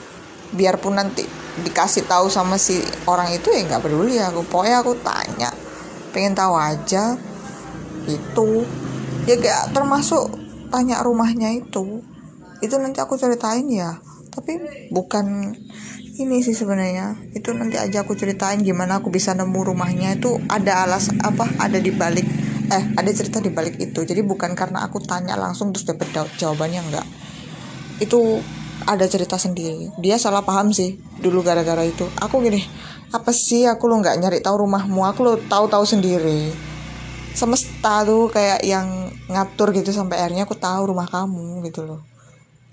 Biarpun 0.55 0.95
nanti 0.95 1.27
dikasih 1.67 2.07
tahu 2.07 2.31
sama 2.31 2.55
si 2.55 2.79
orang 3.11 3.27
itu 3.35 3.51
ya 3.51 3.67
nggak 3.67 3.83
peduli 3.83 4.23
aku. 4.23 4.47
Pokoknya 4.47 4.79
aku 4.79 4.95
tanya 5.03 5.51
pengen 6.15 6.31
tahu 6.31 6.55
aja 6.55 7.19
itu. 8.09 8.65
Ya 9.29 9.37
gak 9.37 9.77
termasuk 9.77 10.33
tanya 10.73 11.03
rumahnya 11.03 11.53
itu. 11.53 12.01
Itu 12.63 12.75
nanti 12.81 13.03
aku 13.03 13.19
ceritain 13.19 13.67
ya. 13.69 13.99
Tapi 14.31 14.57
bukan 14.89 15.53
ini 16.17 16.41
sih 16.41 16.55
sebenarnya. 16.55 17.19
Itu 17.35 17.53
nanti 17.53 17.77
aja 17.77 18.01
aku 18.01 18.15
ceritain 18.15 18.63
gimana 18.63 19.03
aku 19.03 19.11
bisa 19.13 19.35
nemu 19.35 19.75
rumahnya 19.75 20.17
itu 20.17 20.39
ada 20.47 20.87
alas 20.87 21.11
apa 21.21 21.45
ada 21.59 21.77
di 21.77 21.91
balik 21.91 22.25
eh 22.71 22.83
ada 22.95 23.11
cerita 23.11 23.43
di 23.43 23.51
balik 23.51 23.77
itu. 23.77 24.01
Jadi 24.01 24.21
bukan 24.23 24.55
karena 24.55 24.87
aku 24.87 25.03
tanya 25.03 25.35
langsung 25.35 25.75
terus 25.75 25.85
dapat 25.85 26.09
jawabannya 26.39 26.81
enggak. 26.81 27.07
Itu 27.99 28.39
ada 28.87 29.05
cerita 29.05 29.37
sendiri. 29.37 29.93
Dia 30.01 30.17
salah 30.17 30.41
paham 30.41 30.73
sih 30.73 30.97
dulu 31.21 31.45
gara-gara 31.45 31.85
itu. 31.85 32.07
Aku 32.17 32.41
gini 32.41 32.63
apa 33.11 33.35
sih? 33.35 33.67
Aku 33.67 33.91
lo 33.91 33.99
nggak 33.99 34.17
nyari 34.23 34.39
tahu 34.39 34.65
rumahmu. 34.65 35.03
Aku 35.05 35.19
lo 35.27 35.33
tahu-tahu 35.37 35.83
sendiri 35.83 36.70
semesta 37.31 38.03
tuh 38.03 38.27
kayak 38.27 38.63
yang 38.63 39.11
ngatur 39.31 39.71
gitu 39.71 39.91
sampai 39.95 40.19
akhirnya 40.19 40.43
aku 40.43 40.55
tahu 40.55 40.91
rumah 40.91 41.07
kamu 41.07 41.63
gitu 41.67 41.87
loh. 41.87 42.01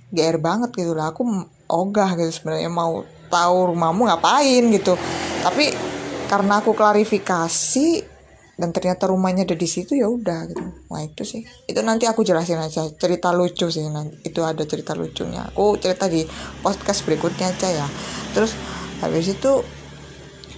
GR 0.08 0.40
banget 0.40 0.72
gitu 0.72 0.96
lah 0.96 1.12
aku 1.12 1.22
ogah 1.68 2.16
gitu 2.16 2.32
sebenarnya 2.32 2.72
mau 2.72 3.04
tahu 3.28 3.76
rumahmu 3.76 4.08
ngapain 4.08 4.64
gitu. 4.72 4.96
Tapi 5.44 5.72
karena 6.28 6.60
aku 6.60 6.72
klarifikasi 6.72 8.18
dan 8.58 8.74
ternyata 8.74 9.06
rumahnya 9.06 9.46
ada 9.46 9.54
di 9.54 9.68
situ 9.70 9.94
ya 9.94 10.10
udah 10.10 10.50
gitu. 10.50 10.64
Wah 10.90 11.06
itu 11.06 11.22
sih. 11.22 11.46
Itu 11.70 11.78
nanti 11.86 12.10
aku 12.10 12.26
jelasin 12.26 12.58
aja. 12.58 12.90
Cerita 12.90 13.30
lucu 13.30 13.70
sih 13.70 13.86
nanti. 13.86 14.18
Itu 14.26 14.42
ada 14.42 14.66
cerita 14.66 14.98
lucunya. 14.98 15.46
Aku 15.54 15.78
cerita 15.78 16.10
di 16.10 16.26
podcast 16.58 17.06
berikutnya 17.06 17.54
aja 17.54 17.68
ya. 17.70 17.86
Terus 18.34 18.58
habis 18.98 19.30
itu 19.30 19.62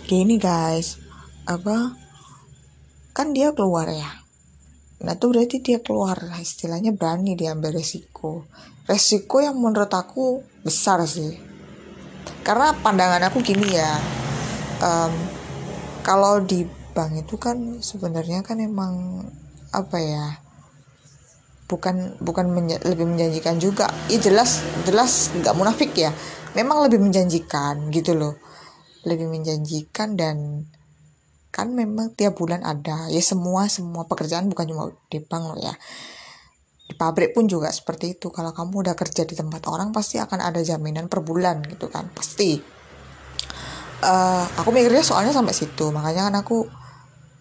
gini 0.08 0.40
guys. 0.40 0.96
Apa 1.44 1.99
kan 3.20 3.36
dia 3.36 3.52
keluar 3.52 3.84
ya. 3.92 4.08
Nah 5.04 5.12
tuh 5.20 5.36
berarti 5.36 5.60
dia 5.60 5.84
keluar. 5.84 6.16
Istilahnya 6.40 6.96
berani 6.96 7.36
dia 7.36 7.52
ambil 7.52 7.76
resiko. 7.76 8.48
Resiko 8.88 9.44
yang 9.44 9.60
menurut 9.60 9.92
aku 9.92 10.40
besar 10.64 11.04
sih. 11.04 11.36
Karena 12.40 12.72
pandangan 12.80 13.20
aku 13.28 13.44
gini 13.44 13.76
ya 13.76 14.00
um, 14.80 15.12
kalau 16.00 16.40
di 16.40 16.64
bank 16.96 17.28
itu 17.28 17.36
kan 17.36 17.84
sebenarnya 17.84 18.40
kan 18.40 18.56
emang 18.56 19.20
apa 19.70 20.00
ya 20.00 20.26
bukan 21.68 22.16
bukan 22.24 22.48
menja 22.48 22.80
lebih 22.88 23.04
menjanjikan 23.04 23.60
juga. 23.60 23.92
Ya 24.08 24.16
jelas 24.16 24.64
jelas 24.88 25.28
nggak 25.36 25.60
munafik 25.60 25.92
ya. 25.92 26.08
Memang 26.56 26.88
lebih 26.88 27.04
menjanjikan 27.04 27.92
gitu 27.92 28.16
loh. 28.16 28.40
Lebih 29.04 29.28
menjanjikan 29.28 30.16
dan 30.16 30.64
kan 31.50 31.74
memang 31.74 32.14
tiap 32.14 32.38
bulan 32.38 32.62
ada. 32.62 33.10
Ya 33.10 33.22
semua 33.22 33.66
semua 33.66 34.06
pekerjaan 34.06 34.46
bukan 34.46 34.64
cuma 34.70 34.84
di 35.10 35.18
bank 35.18 35.42
loh 35.54 35.58
ya. 35.58 35.74
Di 36.86 36.94
pabrik 36.94 37.34
pun 37.34 37.50
juga 37.50 37.70
seperti 37.70 38.18
itu. 38.18 38.30
Kalau 38.30 38.54
kamu 38.54 38.86
udah 38.86 38.94
kerja 38.94 39.26
di 39.26 39.34
tempat 39.34 39.66
orang 39.66 39.90
pasti 39.90 40.18
akan 40.22 40.38
ada 40.38 40.62
jaminan 40.62 41.10
per 41.10 41.22
bulan 41.26 41.62
gitu 41.66 41.90
kan. 41.90 42.06
Pasti. 42.14 42.58
Uh, 44.00 44.48
aku 44.56 44.72
mikirnya 44.72 45.04
soalnya 45.04 45.34
sampai 45.34 45.54
situ. 45.54 45.90
Makanya 45.90 46.30
kan 46.30 46.34
aku 46.40 46.66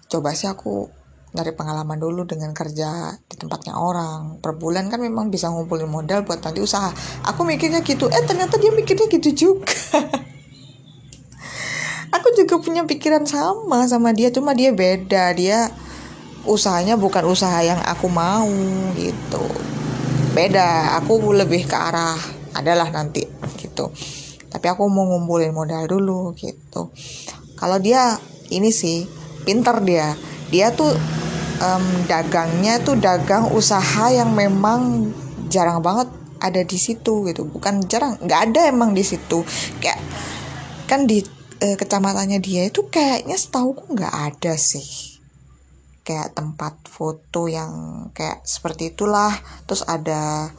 coba 0.10 0.34
sih 0.34 0.50
aku 0.50 0.90
dari 1.30 1.54
pengalaman 1.54 2.02
dulu 2.02 2.26
dengan 2.26 2.50
kerja 2.58 3.14
di 3.30 3.36
tempatnya 3.38 3.78
orang. 3.78 4.42
Per 4.42 4.58
bulan 4.58 4.90
kan 4.90 4.98
memang 4.98 5.30
bisa 5.30 5.54
ngumpulin 5.54 5.86
modal 5.86 6.26
buat 6.26 6.42
nanti 6.42 6.60
usaha. 6.66 6.90
Aku 7.30 7.46
mikirnya 7.46 7.86
gitu. 7.86 8.10
Eh 8.10 8.26
ternyata 8.26 8.58
dia 8.58 8.74
mikirnya 8.74 9.06
gitu 9.10 9.30
juga 9.34 9.70
aku 12.30 12.46
juga 12.46 12.62
punya 12.62 12.86
pikiran 12.86 13.26
sama 13.26 13.90
sama 13.90 14.14
dia 14.14 14.30
cuma 14.30 14.54
dia 14.54 14.70
beda. 14.70 15.34
Dia 15.34 15.74
usahanya 16.46 16.94
bukan 16.94 17.26
usaha 17.26 17.58
yang 17.66 17.82
aku 17.82 18.06
mau 18.06 18.46
gitu. 18.94 19.42
Beda 20.38 20.94
aku 21.02 21.34
lebih 21.34 21.66
ke 21.66 21.74
arah 21.74 22.22
adalah 22.54 22.94
nanti 22.94 23.26
gitu. 23.58 23.90
Tapi 24.46 24.66
aku 24.70 24.86
mau 24.86 25.10
ngumpulin 25.10 25.50
modal 25.50 25.90
dulu 25.90 26.38
gitu. 26.38 26.94
Kalau 27.58 27.82
dia 27.82 28.22
ini 28.54 28.70
sih 28.70 29.10
pinter 29.42 29.82
dia. 29.82 30.14
Dia 30.54 30.70
tuh 30.70 30.94
um, 31.66 31.86
dagangnya 32.06 32.78
tuh 32.86 32.94
dagang 32.94 33.50
usaha 33.58 34.14
yang 34.14 34.38
memang 34.38 35.10
jarang 35.50 35.82
banget 35.82 36.14
ada 36.38 36.62
di 36.62 36.78
situ 36.78 37.26
gitu. 37.26 37.50
Bukan 37.50 37.90
jarang 37.90 38.22
nggak 38.22 38.54
ada 38.54 38.70
emang 38.70 38.94
di 38.94 39.02
situ. 39.02 39.42
Kayak 39.82 39.98
kan 40.86 41.10
di 41.10 41.39
eh, 41.60 41.76
kecamatannya 41.76 42.40
dia 42.40 42.72
itu 42.72 42.88
kayaknya 42.88 43.36
setahu 43.36 43.76
aku 43.76 43.84
nggak 43.96 44.16
ada 44.16 44.54
sih. 44.56 45.20
Kayak 46.08 46.34
tempat 46.34 46.80
foto 46.90 47.46
yang 47.46 47.72
kayak 48.16 48.42
seperti 48.48 48.96
itulah. 48.96 49.36
Terus 49.68 49.86
ada 49.86 50.50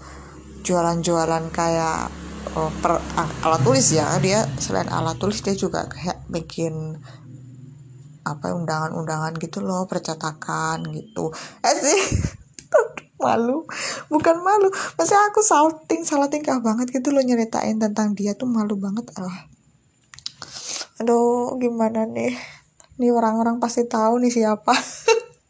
jualan-jualan 0.63 1.45
kayak 1.51 2.13
oh, 2.55 2.71
per, 2.85 3.01
alat 3.43 3.61
tulis 3.65 3.87
ya. 3.91 4.07
Dia 4.21 4.47
selain 4.61 4.89
alat 4.93 5.17
tulis 5.17 5.41
dia 5.41 5.57
juga 5.57 5.89
kayak 5.89 6.29
bikin 6.29 7.01
apa 8.21 8.53
undangan-undangan 8.53 9.35
gitu 9.41 9.65
loh 9.65 9.89
percetakan 9.89 10.85
gitu. 10.93 11.33
Eh 11.65 11.77
sih. 11.81 12.01
Malu. 13.25 13.69
Bukan 14.09 14.41
malu. 14.41 14.73
Maksudnya 14.97 15.29
aku 15.29 15.45
salting 15.45 16.09
salah 16.09 16.33
tingkah 16.33 16.57
banget 16.65 16.89
gitu 16.89 17.13
loh 17.13 17.21
nyeritain 17.21 17.77
tentang 17.77 18.17
dia 18.17 18.33
tuh 18.33 18.49
malu 18.49 18.81
banget. 18.81 19.13
Ah 19.21 19.50
aduh 21.01 21.57
gimana 21.57 22.05
nih? 22.05 22.37
Nih 23.01 23.11
orang-orang 23.17 23.57
pasti 23.57 23.89
tahu 23.89 24.21
nih 24.21 24.29
siapa. 24.29 24.77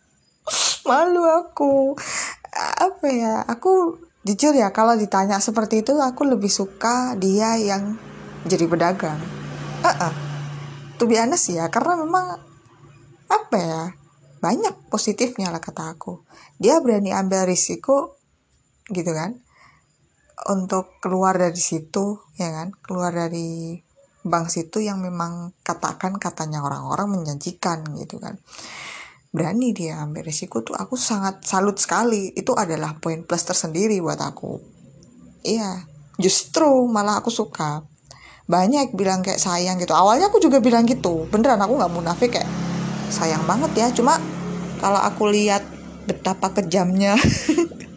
Malu 0.89 1.27
aku. 1.27 1.99
Apa 2.55 3.07
ya? 3.11 3.43
Aku 3.51 3.99
jujur 4.23 4.55
ya 4.55 4.71
kalau 4.71 4.95
ditanya 4.95 5.43
seperti 5.43 5.83
itu 5.83 5.99
aku 5.99 6.23
lebih 6.23 6.47
suka 6.47 7.19
dia 7.19 7.59
yang 7.59 7.99
jadi 8.47 8.71
pedagang. 8.71 9.19
Uh 9.83 9.91
-uh. 9.91 10.15
tuh 11.01 11.09
biasa 11.09 11.35
sih 11.41 11.57
ya 11.59 11.67
karena 11.67 11.99
memang 11.99 12.39
apa 13.27 13.57
ya? 13.59 13.83
Banyak 14.39 14.87
positifnya 14.87 15.51
lah 15.51 15.59
kata 15.59 15.99
aku. 15.99 16.23
Dia 16.63 16.79
berani 16.79 17.11
ambil 17.11 17.51
risiko 17.51 18.23
gitu 18.87 19.11
kan? 19.11 19.43
Untuk 20.47 21.03
keluar 21.03 21.35
dari 21.35 21.59
situ 21.59 22.23
ya 22.39 22.55
kan? 22.55 22.71
Keluar 22.87 23.11
dari 23.11 23.90
bank 24.27 24.53
situ 24.53 24.85
yang 24.85 25.01
memang 25.01 25.57
katakan 25.65 26.21
katanya 26.21 26.61
orang-orang 26.65 27.21
menjanjikan 27.21 27.85
gitu 27.97 28.21
kan. 28.21 28.37
Berani 29.31 29.71
dia 29.71 30.03
ambil 30.03 30.27
risiko 30.27 30.61
tuh 30.61 30.75
aku 30.75 30.99
sangat 30.99 31.47
salut 31.47 31.79
sekali. 31.79 32.35
Itu 32.35 32.59
adalah 32.59 32.99
poin 32.99 33.23
plus 33.23 33.47
tersendiri 33.47 34.03
buat 34.03 34.19
aku. 34.19 34.59
Iya 35.47 35.87
justru 36.21 36.69
malah 36.87 37.25
aku 37.25 37.33
suka. 37.33 37.83
Banyak 38.51 38.93
bilang 38.93 39.25
kayak 39.25 39.41
sayang 39.41 39.81
gitu. 39.81 39.97
Awalnya 39.97 40.29
aku 40.29 40.43
juga 40.43 40.61
bilang 40.61 40.85
gitu. 40.85 41.25
Beneran 41.31 41.63
aku 41.63 41.81
nggak 41.81 41.95
munafik 41.95 42.37
kayak 42.37 42.51
sayang 43.09 43.47
banget 43.49 43.73
ya. 43.79 43.87
Cuma 43.95 44.21
kalau 44.83 45.01
aku 45.01 45.31
lihat 45.31 45.65
betapa 46.05 46.51
kejamnya 46.53 47.15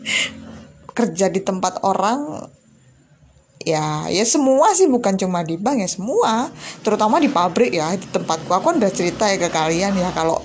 kerja 0.98 1.28
di 1.34 1.42
tempat 1.42 1.82
orang 1.82 2.48
ya 3.64 4.08
ya 4.08 4.26
semua 4.28 4.72
sih 4.76 4.88
bukan 4.88 5.16
cuma 5.16 5.44
di 5.44 5.56
bank 5.60 5.84
ya 5.84 5.90
semua. 5.90 6.52
Terutama 6.86 7.18
di 7.18 7.32
pabrik 7.32 7.72
ya 7.72 7.92
di 7.96 8.08
tempatku. 8.08 8.52
Aku 8.52 8.74
kan 8.74 8.76
udah 8.80 8.92
cerita 8.94 9.28
ya 9.28 9.38
ke 9.40 9.50
kalian 9.52 9.96
ya 9.98 10.10
kalau 10.12 10.40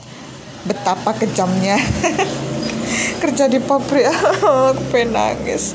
betapa 0.67 1.15
kejamnya 1.17 1.79
kerja 3.23 3.51
di 3.51 3.59
pabrik. 3.63 4.09
Aku 4.75 4.83
pengen 4.91 5.15
nangis. 5.19 5.75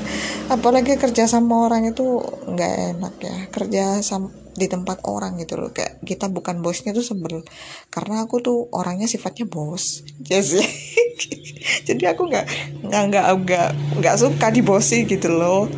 Apalagi 0.51 0.99
kerja 0.99 1.29
sama 1.29 1.67
orang 1.67 1.87
itu 1.87 2.19
nggak 2.49 2.73
enak 2.97 3.13
ya. 3.21 3.37
Kerja 3.51 3.83
sama 4.03 4.31
di 4.53 4.69
tempat 4.69 5.01
orang 5.07 5.39
gitu 5.41 5.57
loh. 5.57 5.71
Kayak 5.71 6.03
kita 6.05 6.29
bukan 6.29 6.59
bosnya 6.63 6.91
tuh 6.91 7.05
sebel. 7.05 7.43
Karena 7.89 8.25
aku 8.25 8.43
tuh 8.43 8.71
orangnya 8.71 9.05
sifatnya 9.05 9.47
bos. 9.47 10.03
Yes 10.25 10.55
jadi 11.87 12.13
aku 12.13 12.27
nggak 12.27 12.45
nggak 12.89 13.25
nggak 13.45 13.69
nggak 14.01 14.15
suka 14.17 14.47
dibosi 14.49 15.05
gitu 15.05 15.29
loh 15.31 15.69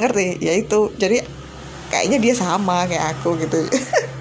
ngerti? 0.00 0.40
Ya 0.42 0.54
itu. 0.54 0.94
Jadi 0.96 1.22
kayaknya 1.92 2.18
dia 2.22 2.34
sama 2.34 2.86
kayak 2.86 3.18
aku 3.18 3.38
gitu. 3.40 3.58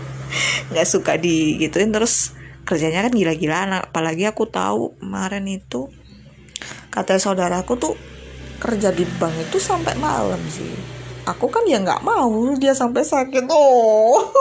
Nggak 0.74 0.88
suka 0.88 1.16
di 1.16 1.58
gituin 1.62 1.94
terus 1.94 2.34
kerjanya 2.68 3.06
kan 3.08 3.14
gila-gilaan. 3.14 3.70
Apalagi 3.82 4.28
aku 4.28 4.50
tahu 4.50 4.98
kemarin 5.00 5.46
itu 5.48 5.90
kata 6.92 7.22
saudaraku 7.22 7.78
tuh 7.78 7.94
kerja 8.58 8.90
di 8.90 9.06
bank 9.06 9.50
itu 9.50 9.58
sampai 9.62 9.94
malam 9.98 10.42
sih. 10.50 10.74
Aku 11.28 11.52
kan 11.52 11.64
ya 11.68 11.78
nggak 11.84 12.02
mau 12.02 12.32
dia 12.58 12.74
sampai 12.74 13.04
sakit. 13.04 13.46
Oh. 13.52 14.24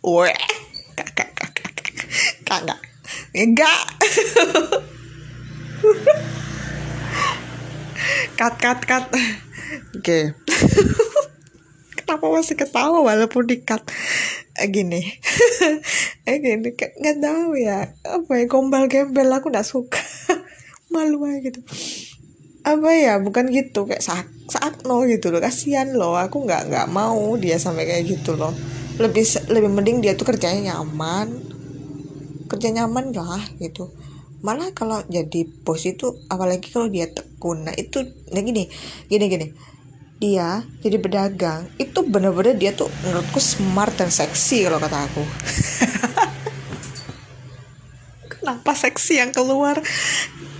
Weh, 0.00 0.32
kakak 0.96 1.28
kakak 1.36 1.72
kakak 2.40 2.80
enggak 3.36 3.80
cut 8.38 8.54
cut 8.58 8.80
cut. 8.86 9.04
Oke. 9.96 10.34
Kenapa 11.98 12.26
masih 12.26 12.56
ketawa 12.58 13.06
walaupun 13.06 13.46
di 13.46 13.62
cut 13.62 13.86
eh, 14.58 14.68
gini. 14.70 15.00
Eh 16.28 16.36
gini 16.42 16.74
nggak 16.74 17.18
tahu 17.22 17.58
ya. 17.58 17.94
Apa 18.06 18.32
ya 18.38 18.44
gombal 18.46 18.86
gembel 18.90 19.30
aku 19.30 19.50
nggak 19.50 19.66
suka. 19.66 20.02
Malu 20.92 21.22
aja 21.26 21.38
gitu. 21.42 21.60
Apa 22.66 22.90
ya 22.92 23.16
bukan 23.22 23.48
gitu 23.54 23.86
kayak 23.86 24.02
saat 24.02 24.26
saat 24.50 24.82
lo 24.86 25.06
gitu 25.06 25.30
loh. 25.30 25.38
Kasihan 25.38 25.90
lo 25.94 26.18
aku 26.18 26.46
nggak 26.46 26.70
nggak 26.70 26.86
mau 26.90 27.34
dia 27.38 27.56
sampai 27.62 27.86
kayak 27.86 28.04
gitu 28.10 28.34
loh. 28.34 28.50
Lebih 28.98 29.24
lebih 29.48 29.70
mending 29.70 30.02
dia 30.02 30.18
tuh 30.18 30.26
kerjanya 30.26 30.74
nyaman. 30.74 31.30
Kerja 32.50 32.74
nyaman 32.74 33.14
lah 33.14 33.42
gitu 33.62 33.99
malah 34.40 34.72
kalau 34.72 35.04
jadi 35.08 35.44
bos 35.64 35.84
itu 35.84 36.16
apalagi 36.32 36.72
kalau 36.72 36.88
dia 36.88 37.08
tekun. 37.08 37.68
Nah 37.68 37.74
itu 37.76 38.04
nah 38.32 38.40
gini 38.40 38.68
gini 39.08 39.24
gini. 39.28 39.46
Dia 40.20 40.60
jadi 40.84 40.96
pedagang 41.00 41.68
itu 41.80 42.04
bener-bener 42.04 42.56
dia 42.56 42.76
tuh 42.76 42.92
menurutku 43.04 43.40
smart 43.40 43.96
dan 43.96 44.12
seksi 44.12 44.68
kalau 44.68 44.80
kata 44.80 44.98
aku. 45.08 45.24
Kenapa 48.36 48.72
seksi 48.72 49.20
yang 49.20 49.32
keluar? 49.32 49.80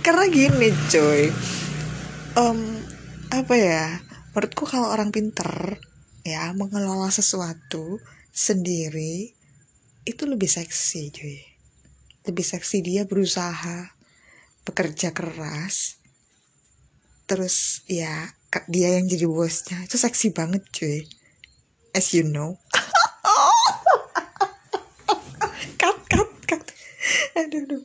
Karena 0.01 0.25
gini 0.29 0.69
coy 0.89 1.29
um, 2.37 2.59
apa 3.29 3.53
ya? 3.57 3.85
Menurutku 4.31 4.63
kalau 4.65 4.89
orang 4.89 5.11
pinter 5.11 5.77
ya 6.21 6.53
mengelola 6.53 7.09
sesuatu 7.09 7.97
sendiri 8.31 9.33
itu 10.05 10.23
lebih 10.25 10.49
seksi 10.49 11.01
cuy 11.13 11.50
lebih 12.25 12.45
seksi 12.45 12.85
dia 12.85 13.09
berusaha 13.09 13.97
bekerja 14.65 15.13
keras. 15.15 15.97
Terus 17.25 17.81
ya 17.87 18.35
dia 18.67 18.99
yang 18.99 19.07
jadi 19.07 19.25
bosnya. 19.25 19.81
Itu 19.85 19.97
seksi 19.97 20.35
banget 20.35 20.61
cuy. 20.69 21.07
As 21.95 22.13
you 22.13 22.27
know. 22.27 22.59
Cut 25.81 25.97
cut 26.07 26.29
cut. 26.45 26.63
Aduh, 27.35 27.65
aduh. 27.65 27.83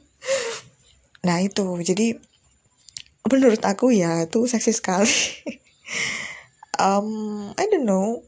Nah 1.25 1.41
itu. 1.41 1.67
Jadi 1.83 2.15
menurut 3.27 3.63
aku 3.65 3.91
ya 3.95 4.29
itu 4.29 4.45
seksi 4.45 4.73
sekali. 4.75 5.17
Um, 6.77 7.57
I 7.57 7.73
don't 7.73 7.89
know. 7.89 8.21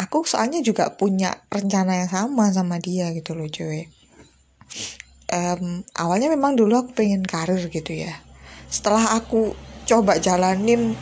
Aku 0.00 0.24
soalnya 0.24 0.64
juga 0.64 0.96
punya 0.96 1.44
rencana 1.52 2.00
yang 2.00 2.08
sama 2.08 2.48
sama 2.48 2.80
dia 2.80 3.12
gitu 3.12 3.36
loh 3.36 3.52
cuy 3.52 3.84
um, 5.36 5.84
awalnya 5.92 6.32
memang 6.32 6.56
dulu 6.56 6.86
aku 6.86 7.04
pengen 7.04 7.22
karir 7.22 7.60
gitu 7.68 7.92
ya. 7.92 8.16
Setelah 8.72 9.20
aku 9.20 9.52
coba 9.86 10.18
jalanin 10.18 10.96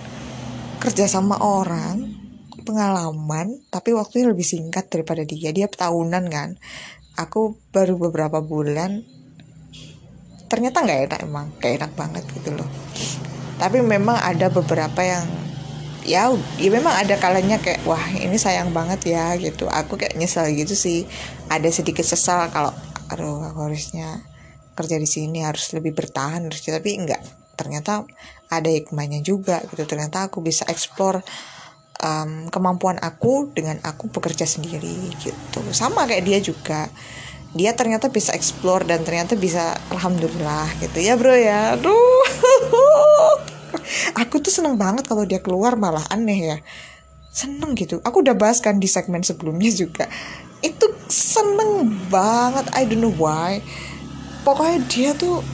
kerja 0.82 1.08
sama 1.08 1.40
orang 1.40 2.12
pengalaman 2.64 3.60
tapi 3.68 3.92
waktunya 3.92 4.28
lebih 4.28 4.44
singkat 4.44 4.90
daripada 4.90 5.22
dia. 5.22 5.54
Dia 5.54 5.70
tahunan 5.70 6.24
kan. 6.28 6.58
Aku 7.14 7.62
baru 7.70 7.94
beberapa 7.94 8.42
bulan 8.42 9.06
ternyata 10.50 10.82
nggak 10.82 11.00
enak 11.10 11.20
emang 11.24 11.46
kayak 11.62 11.82
enak 11.82 11.92
banget 11.94 12.24
gitu 12.34 12.50
loh. 12.54 12.68
Tapi 13.58 13.80
memang 13.80 14.18
ada 14.18 14.50
beberapa 14.50 15.00
yang 15.06 15.24
ya 16.04 16.28
ya 16.60 16.68
memang 16.68 16.92
ada 16.92 17.16
kalanya 17.16 17.56
kayak 17.62 17.80
wah 17.88 18.02
ini 18.12 18.34
sayang 18.36 18.74
banget 18.74 19.14
ya 19.14 19.38
gitu. 19.38 19.70
Aku 19.70 19.94
kayak 19.94 20.18
nyesel 20.18 20.50
gitu 20.52 20.74
sih. 20.74 21.06
Ada 21.46 21.70
sedikit 21.70 22.02
sesal 22.02 22.50
kalau 22.50 22.74
aduh 23.14 23.46
aku 23.46 23.70
harusnya 23.70 24.26
kerja 24.74 24.98
di 24.98 25.06
sini 25.06 25.46
harus 25.46 25.70
lebih 25.70 25.94
bertahan 25.94 26.50
harusnya 26.50 26.82
tapi 26.82 26.98
enggak 26.98 27.22
ternyata 27.54 28.02
ada 28.50 28.70
hikmahnya 28.70 29.24
juga 29.24 29.62
gitu. 29.70 29.86
Ternyata 29.86 30.28
aku 30.28 30.44
bisa 30.44 30.66
explore 30.68 31.22
um, 32.02 32.50
kemampuan 32.50 32.98
aku 33.00 33.50
dengan 33.54 33.78
aku 33.82 34.10
bekerja 34.10 34.46
sendiri 34.46 35.14
gitu. 35.22 35.60
Sama 35.74 36.06
kayak 36.06 36.24
dia 36.26 36.38
juga. 36.42 36.90
Dia 37.54 37.70
ternyata 37.78 38.10
bisa 38.10 38.34
explore 38.34 38.82
dan 38.82 39.06
ternyata 39.06 39.38
bisa 39.38 39.78
alhamdulillah 39.94 40.74
gitu. 40.82 40.98
Ya 40.98 41.14
bro 41.14 41.34
ya. 41.34 41.78
Aduh. 41.78 41.94
Aku 44.22 44.42
tuh 44.42 44.54
seneng 44.54 44.78
banget 44.78 45.06
kalau 45.06 45.26
dia 45.26 45.38
keluar 45.38 45.78
malah 45.78 46.02
aneh 46.10 46.54
ya. 46.54 46.58
Seneng 47.30 47.78
gitu. 47.78 48.02
Aku 48.02 48.26
udah 48.26 48.34
bahas 48.34 48.58
kan 48.58 48.82
di 48.82 48.90
segmen 48.90 49.22
sebelumnya 49.22 49.70
juga 49.70 50.10
itu 50.64 50.86
seneng 51.12 51.92
banget. 52.08 52.64
I 52.72 52.88
don't 52.88 53.04
know 53.04 53.12
why. 53.12 53.60
Pokoknya 54.48 54.80
dia 54.88 55.12
tuh 55.12 55.44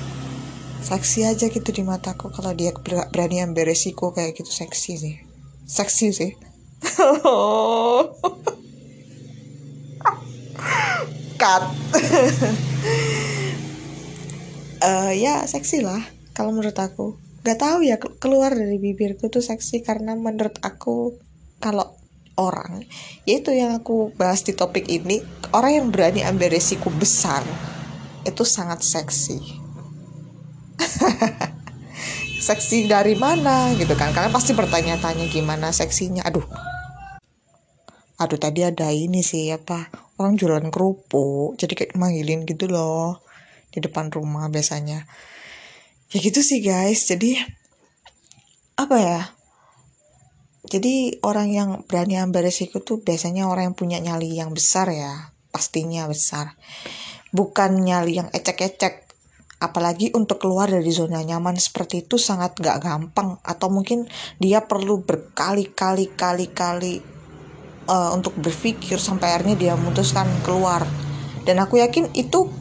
seksi 0.81 1.27
aja 1.27 1.51
gitu 1.51 1.75
di 1.75 1.83
mataku 1.85 2.33
kalau 2.33 2.55
dia 2.57 2.73
berani 3.11 3.43
ambil 3.43 3.67
resiko 3.67 4.15
kayak 4.15 4.39
gitu. 4.39 4.51
Seksi 4.55 4.93
sih. 4.97 5.19
Seksi 5.67 6.07
sih. 6.15 6.33
Cut. 11.41 11.65
Uh, 14.81 15.13
ya 15.25 15.45
seksi 15.51 15.83
lah 15.83 16.01
kalau 16.33 16.55
menurut 16.55 16.79
aku. 16.79 17.19
Gak 17.41 17.57
tahu 17.57 17.81
ya 17.89 17.97
keluar 17.97 18.53
dari 18.53 18.77
bibirku 18.77 19.33
tuh 19.33 19.41
seksi 19.41 19.81
karena 19.81 20.13
menurut 20.13 20.61
aku 20.61 21.17
kalau 21.57 22.00
orang 22.41 22.89
yaitu 23.29 23.53
yang 23.53 23.77
aku 23.77 24.17
bahas 24.17 24.41
di 24.41 24.57
topik 24.57 24.89
ini 24.89 25.21
orang 25.53 25.73
yang 25.77 25.87
berani 25.93 26.25
ambil 26.25 26.49
resiko 26.57 26.89
besar 26.89 27.45
itu 28.25 28.45
sangat 28.45 28.81
seksi. 28.85 29.39
Seksi 32.41 32.89
dari 32.89 33.21
mana 33.21 33.69
gitu 33.77 33.93
kan? 33.97 34.17
Kalian 34.17 34.33
pasti 34.33 34.57
bertanya-tanya 34.57 35.29
gimana 35.29 35.73
seksinya. 35.73 36.25
Aduh. 36.25 36.45
Aduh 38.21 38.41
tadi 38.41 38.65
ada 38.65 38.89
ini 38.93 39.25
sih 39.25 39.49
apa 39.53 39.89
orang 40.21 40.37
jualan 40.37 40.69
kerupuk 40.69 41.57
jadi 41.57 41.73
kayak 41.73 41.97
manggilin 41.97 42.45
gitu 42.45 42.69
loh 42.69 43.25
di 43.73 43.81
depan 43.81 44.13
rumah 44.13 44.49
biasanya. 44.53 45.05
Ya 46.13 46.19
gitu 46.21 46.41
sih 46.41 46.61
guys. 46.65 47.09
Jadi 47.09 47.41
apa 48.77 48.97
ya 48.97 49.21
jadi 50.61 51.17
orang 51.25 51.49
yang 51.49 51.71
berani 51.89 52.21
ambil 52.21 52.45
resiko 52.45 52.85
tuh 52.85 53.01
biasanya 53.01 53.49
orang 53.49 53.73
yang 53.73 53.77
punya 53.79 53.99
nyali 54.01 54.37
yang 54.37 54.53
besar 54.53 54.93
ya 54.93 55.33
pastinya 55.49 56.05
besar. 56.05 56.53
Bukan 57.33 57.81
nyali 57.81 58.21
yang 58.21 58.29
ecek-ecek 58.29 59.09
apalagi 59.61 60.13
untuk 60.17 60.41
keluar 60.41 60.73
dari 60.73 60.89
zona 60.89 61.21
nyaman 61.21 61.57
seperti 61.57 62.05
itu 62.05 62.21
sangat 62.21 62.61
gak 62.61 62.85
gampang. 62.85 63.41
Atau 63.41 63.73
mungkin 63.73 64.05
dia 64.37 64.69
perlu 64.69 65.01
berkali-kali 65.01 66.13
kali-kali 66.13 67.01
uh, 67.89 68.13
untuk 68.13 68.37
berpikir 68.37 69.01
sampai 69.01 69.33
akhirnya 69.33 69.57
dia 69.57 69.73
memutuskan 69.81 70.29
keluar. 70.45 70.85
Dan 71.49 71.57
aku 71.57 71.81
yakin 71.81 72.13
itu 72.13 72.53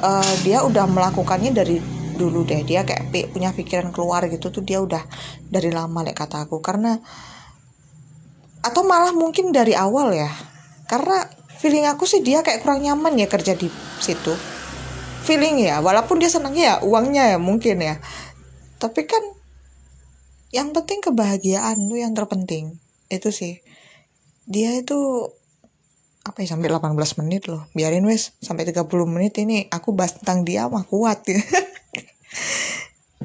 uh, 0.00 0.34
dia 0.48 0.64
udah 0.64 0.88
melakukannya 0.88 1.52
dari 1.52 1.97
dulu 2.18 2.42
deh. 2.42 2.66
Dia 2.66 2.82
kayak 2.82 3.30
punya 3.30 3.54
pikiran 3.54 3.94
keluar 3.94 4.26
gitu 4.26 4.50
tuh 4.50 4.66
dia 4.66 4.82
udah 4.82 5.06
dari 5.46 5.70
lama 5.70 6.02
lek 6.02 6.18
kata 6.18 6.50
aku. 6.50 6.58
Karena 6.58 6.98
atau 8.58 8.82
malah 8.82 9.14
mungkin 9.14 9.54
dari 9.54 9.78
awal 9.78 10.10
ya. 10.10 10.28
Karena 10.90 11.22
feeling 11.62 11.86
aku 11.86 12.04
sih 12.04 12.20
dia 12.26 12.42
kayak 12.42 12.66
kurang 12.66 12.82
nyaman 12.82 13.14
ya 13.14 13.30
kerja 13.30 13.54
di 13.54 13.70
situ. 14.02 14.34
Feeling 15.22 15.62
ya 15.62 15.78
walaupun 15.78 16.18
dia 16.18 16.30
senangnya 16.32 16.64
ya 16.64 16.74
uangnya 16.82 17.24
ya 17.36 17.38
mungkin 17.38 17.78
ya. 17.78 18.02
Tapi 18.82 19.06
kan 19.06 19.22
yang 20.50 20.74
penting 20.74 20.98
kebahagiaan 21.04 21.78
tuh 21.86 21.98
yang 22.02 22.12
terpenting. 22.18 22.82
Itu 23.06 23.30
sih. 23.30 23.62
Dia 24.48 24.74
itu 24.74 25.30
apa 26.24 26.44
ya 26.44 26.52
sampai 26.52 26.68
18 26.68 27.20
menit 27.24 27.48
loh. 27.48 27.64
Biarin 27.72 28.04
wes 28.04 28.36
sampai 28.44 28.68
30 28.68 28.84
menit 29.08 29.36
ini 29.40 29.64
aku 29.72 29.96
bahas 29.96 30.16
tentang 30.16 30.44
dia 30.44 30.68
mah 30.68 30.84
kuat. 30.84 31.24
ya 31.24 31.40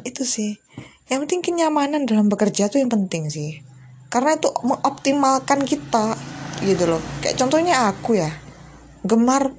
itu 0.03 0.23
sih. 0.27 0.59
Yang 1.07 1.19
penting 1.27 1.41
kenyamanan 1.41 2.09
dalam 2.09 2.27
bekerja 2.31 2.67
tuh 2.71 2.81
yang 2.83 2.91
penting 2.91 3.29
sih. 3.29 3.61
Karena 4.09 4.37
itu 4.37 4.49
mengoptimalkan 4.61 5.65
kita 5.65 6.15
gitu 6.63 6.83
loh. 6.85 7.01
Kayak 7.23 7.37
contohnya 7.39 7.89
aku 7.89 8.19
ya. 8.19 8.29
Gemar 9.03 9.51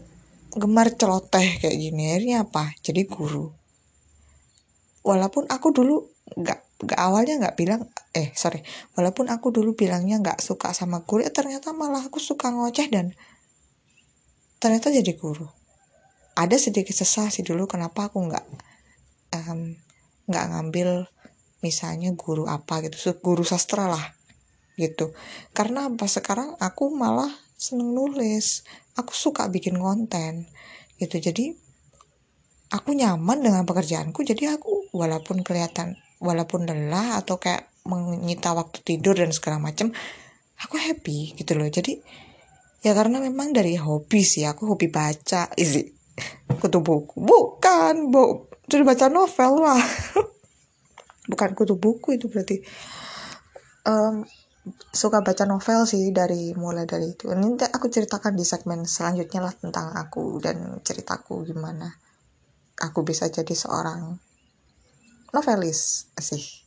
gemar 0.54 0.88
celoteh 0.94 1.58
kayak 1.60 1.76
gini. 1.76 2.14
Akhirnya 2.14 2.46
apa? 2.46 2.72
Jadi 2.80 3.04
guru. 3.08 3.50
Walaupun 5.04 5.50
aku 5.50 5.68
dulu 5.74 6.08
nggak 6.34 6.60
nggak 6.84 7.00
awalnya 7.00 7.34
nggak 7.40 7.56
bilang 7.58 7.86
eh 8.16 8.32
sorry. 8.34 8.64
Walaupun 8.96 9.28
aku 9.28 9.52
dulu 9.52 9.76
bilangnya 9.76 10.20
nggak 10.20 10.40
suka 10.40 10.72
sama 10.72 11.04
guru 11.04 11.26
ya 11.26 11.32
ternyata 11.32 11.76
malah 11.76 12.08
aku 12.08 12.22
suka 12.22 12.48
ngoceh 12.50 12.88
dan 12.88 13.12
ternyata 14.62 14.88
jadi 14.88 15.12
guru. 15.18 15.44
Ada 16.34 16.58
sedikit 16.58 16.96
sesah 16.96 17.30
sih 17.30 17.46
dulu 17.46 17.68
kenapa 17.68 18.10
aku 18.10 18.18
nggak 18.26 18.73
nggak 20.28 20.46
um, 20.46 20.50
ngambil 20.52 21.08
misalnya 21.64 22.12
guru 22.12 22.44
apa 22.44 22.84
gitu 22.84 23.16
guru 23.24 23.40
sastra 23.42 23.88
lah 23.88 24.04
gitu. 24.76 25.14
Karena 25.54 25.86
pas 25.94 26.10
sekarang 26.10 26.58
aku 26.58 26.90
malah 26.92 27.30
seneng 27.54 27.94
nulis. 27.94 28.66
Aku 28.94 29.10
suka 29.14 29.48
bikin 29.50 29.78
konten 29.78 30.46
gitu. 30.98 31.18
Jadi 31.18 31.54
aku 32.74 32.94
nyaman 32.94 33.38
dengan 33.42 33.62
pekerjaanku 33.62 34.26
jadi 34.26 34.58
aku 34.58 34.90
walaupun 34.90 35.46
kelihatan 35.46 35.94
walaupun 36.18 36.66
lelah 36.66 37.22
atau 37.22 37.38
kayak 37.38 37.70
menyita 37.86 38.50
waktu 38.56 38.82
tidur 38.82 39.14
dan 39.14 39.30
segala 39.30 39.62
macam 39.62 39.94
aku 40.58 40.74
happy 40.78 41.38
gitu 41.38 41.54
loh. 41.54 41.70
Jadi 41.70 41.98
ya 42.82 42.92
karena 42.92 43.22
memang 43.22 43.54
dari 43.54 43.78
hobi 43.78 44.26
sih 44.26 44.44
aku 44.44 44.74
hobi 44.74 44.90
baca 44.90 45.50
isi 45.62 45.93
kutu 46.64 46.80
buku. 46.80 47.20
Bukan 47.20 48.08
bu 48.08 48.48
jadi 48.64 48.88
baca 48.88 49.12
novel 49.12 49.52
lah. 49.60 49.82
Bukan 51.30 51.52
kutu 51.52 51.76
buku 51.76 52.16
itu 52.16 52.32
berarti. 52.32 52.64
Um, 53.84 54.24
suka 54.96 55.20
baca 55.20 55.44
novel 55.44 55.84
sih 55.84 56.08
dari 56.08 56.56
mulai 56.56 56.88
dari 56.88 57.12
itu. 57.12 57.28
Ini 57.28 57.68
aku 57.68 57.92
ceritakan 57.92 58.32
di 58.32 58.48
segmen 58.48 58.88
selanjutnya 58.88 59.44
lah 59.44 59.52
tentang 59.52 59.92
aku 59.92 60.40
dan 60.40 60.80
ceritaku 60.80 61.44
gimana 61.44 61.92
aku 62.80 63.04
bisa 63.04 63.28
jadi 63.28 63.52
seorang 63.52 64.16
novelis 65.36 66.08
sih. 66.16 66.64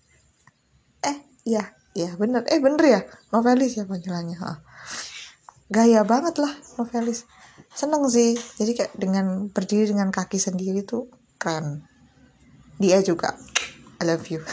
Eh 1.02 1.42
iya 1.50 1.74
iya 1.98 2.14
bener. 2.14 2.46
Eh 2.46 2.62
bener 2.62 2.84
ya 2.86 3.02
novelis 3.34 3.82
ya 3.82 3.90
panggilannya 3.90 4.38
gaya 5.68 6.06
banget 6.08 6.40
lah 6.40 6.54
novelis 6.80 7.28
seneng 7.74 8.06
sih. 8.10 8.34
Jadi 8.36 8.72
kayak 8.74 8.94
dengan 8.98 9.50
berdiri 9.52 9.90
dengan 9.92 10.10
kaki 10.10 10.38
sendiri 10.42 10.82
tuh 10.84 11.12
keren. 11.38 11.86
Dia 12.78 13.02
juga. 13.02 13.38
I 13.98 14.04
love 14.06 14.26
you. 14.30 14.42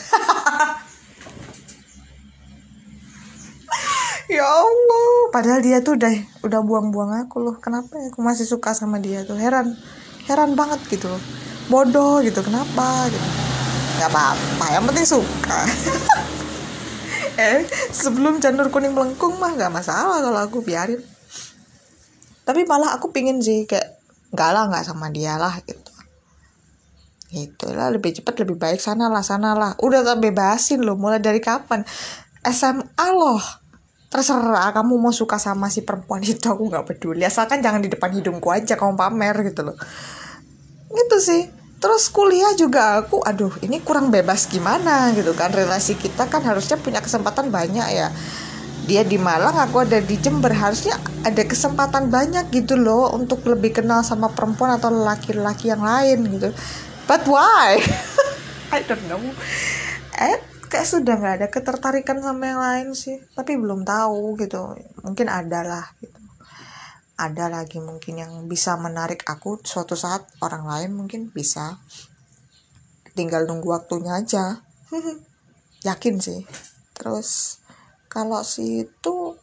Ya 4.25 4.41
Allah. 4.41 5.29
Padahal 5.29 5.61
dia 5.61 5.85
tuh 5.85 6.01
udah 6.01 6.11
udah 6.49 6.61
buang-buang 6.65 7.29
aku 7.29 7.45
loh. 7.45 7.57
Kenapa 7.61 8.01
ya? 8.01 8.09
Aku 8.09 8.25
masih 8.25 8.49
suka 8.49 8.73
sama 8.73 8.97
dia 8.97 9.21
tuh. 9.23 9.37
Heran. 9.37 9.77
Heran 10.25 10.57
banget 10.57 10.81
gitu 10.89 11.13
loh. 11.13 11.21
Bodoh 11.69 12.25
gitu. 12.25 12.41
Kenapa 12.41 13.05
gitu? 13.13 13.29
Nggak 14.01 14.11
apa-apa. 14.11 14.67
Yang 14.73 14.85
penting 14.89 15.07
suka. 15.07 15.59
Eh 17.35 17.67
sebelum 17.91 18.39
janur 18.39 18.71
kuning 18.71 18.95
melengkung 18.95 19.35
mah 19.43 19.51
nggak 19.59 19.75
masalah 19.75 20.23
kalau 20.23 20.39
aku 20.39 20.63
biarin 20.63 21.03
tapi 22.45 22.69
malah 22.69 23.01
aku 23.01 23.09
pingin 23.09 23.41
sih 23.41 23.65
kayak 23.65 23.97
nggak 24.37 24.51
lah 24.53 24.65
nggak 24.69 24.85
sama 24.85 25.09
dia 25.09 25.41
lah 25.41 25.57
gitu. 25.65 25.93
Gitu 27.35 27.67
lah 27.73 27.91
lebih 27.91 28.15
cepat 28.15 28.45
lebih 28.45 28.61
baik 28.61 28.79
sana 28.79 29.09
lah 29.09 29.25
sana 29.25 29.57
lah. 29.57 29.73
Udah 29.81 30.05
tak 30.05 30.21
bebasin 30.21 30.85
loh 30.85 30.95
mulai 30.95 31.19
dari 31.19 31.41
kapan? 31.41 31.83
SMA 32.45 33.07
loh. 33.17 33.41
Terserah 34.13 34.71
kamu 34.71 34.95
mau 35.01 35.11
suka 35.11 35.41
sama 35.41 35.73
si 35.73 35.83
perempuan 35.83 36.23
itu 36.29 36.47
aku 36.47 36.69
nggak 36.69 36.85
peduli. 36.85 37.25
Asalkan 37.25 37.65
jangan 37.65 37.81
di 37.81 37.89
depan 37.89 38.13
hidungku 38.13 38.53
aja 38.53 38.77
kamu 38.77 38.95
pamer 38.95 39.35
gitu 39.49 39.65
loh. 39.65 39.77
Gitu 40.93 41.17
sih. 41.19 41.43
Terus 41.81 42.09
kuliah 42.09 42.57
juga 42.57 43.03
aku 43.05 43.21
aduh 43.21 43.53
ini 43.61 43.81
kurang 43.81 44.13
bebas 44.13 44.47
gimana 44.53 45.11
gitu 45.17 45.33
kan. 45.33 45.49
Relasi 45.49 45.97
kita 45.97 46.29
kan 46.29 46.45
harusnya 46.45 46.77
punya 46.77 47.01
kesempatan 47.01 47.49
banyak 47.49 47.89
ya 47.89 48.13
dia 48.85 49.01
di 49.01 49.17
Malang 49.17 49.57
aku 49.57 49.85
ada 49.85 49.99
di 50.01 50.17
Jember. 50.21 50.53
Harusnya 50.53 51.01
ada 51.25 51.43
kesempatan 51.45 52.13
banyak 52.13 52.53
gitu 52.53 52.77
loh 52.77 53.17
untuk 53.17 53.45
lebih 53.49 53.81
kenal 53.81 54.05
sama 54.05 54.29
perempuan 54.33 54.77
atau 54.77 54.93
laki-laki 54.93 55.73
yang 55.73 55.81
lain 55.81 56.29
gitu. 56.29 56.53
But 57.09 57.25
why? 57.25 57.81
I 58.73 58.81
don't 58.85 59.05
know. 59.09 59.21
Eh 60.17 60.37
kayak 60.69 60.89
sudah 60.89 61.15
nggak 61.17 61.35
ada 61.41 61.49
ketertarikan 61.49 62.21
sama 62.21 62.45
yang 62.45 62.61
lain 62.61 62.89
sih. 62.93 63.17
Tapi 63.33 63.57
belum 63.57 63.89
tahu 63.89 64.37
gitu. 64.41 64.77
Mungkin 65.01 65.27
ada 65.33 65.65
lah 65.65 65.87
gitu. 66.05 66.21
Ada 67.15 67.49
lagi 67.49 67.81
mungkin 67.81 68.21
yang 68.21 68.33
bisa 68.45 68.77
menarik 68.77 69.25
aku. 69.25 69.65
Suatu 69.65 69.97
saat 69.97 70.29
orang 70.45 70.69
lain 70.69 70.91
mungkin 70.93 71.33
bisa. 71.33 71.81
Tinggal 73.17 73.49
nunggu 73.49 73.73
waktunya 73.73 74.21
aja. 74.21 74.61
Yakin 75.89 76.21
sih. 76.21 76.45
Terus 76.93 77.61
kalau 78.15 78.47
si 78.47 78.87
itu 78.87 79.35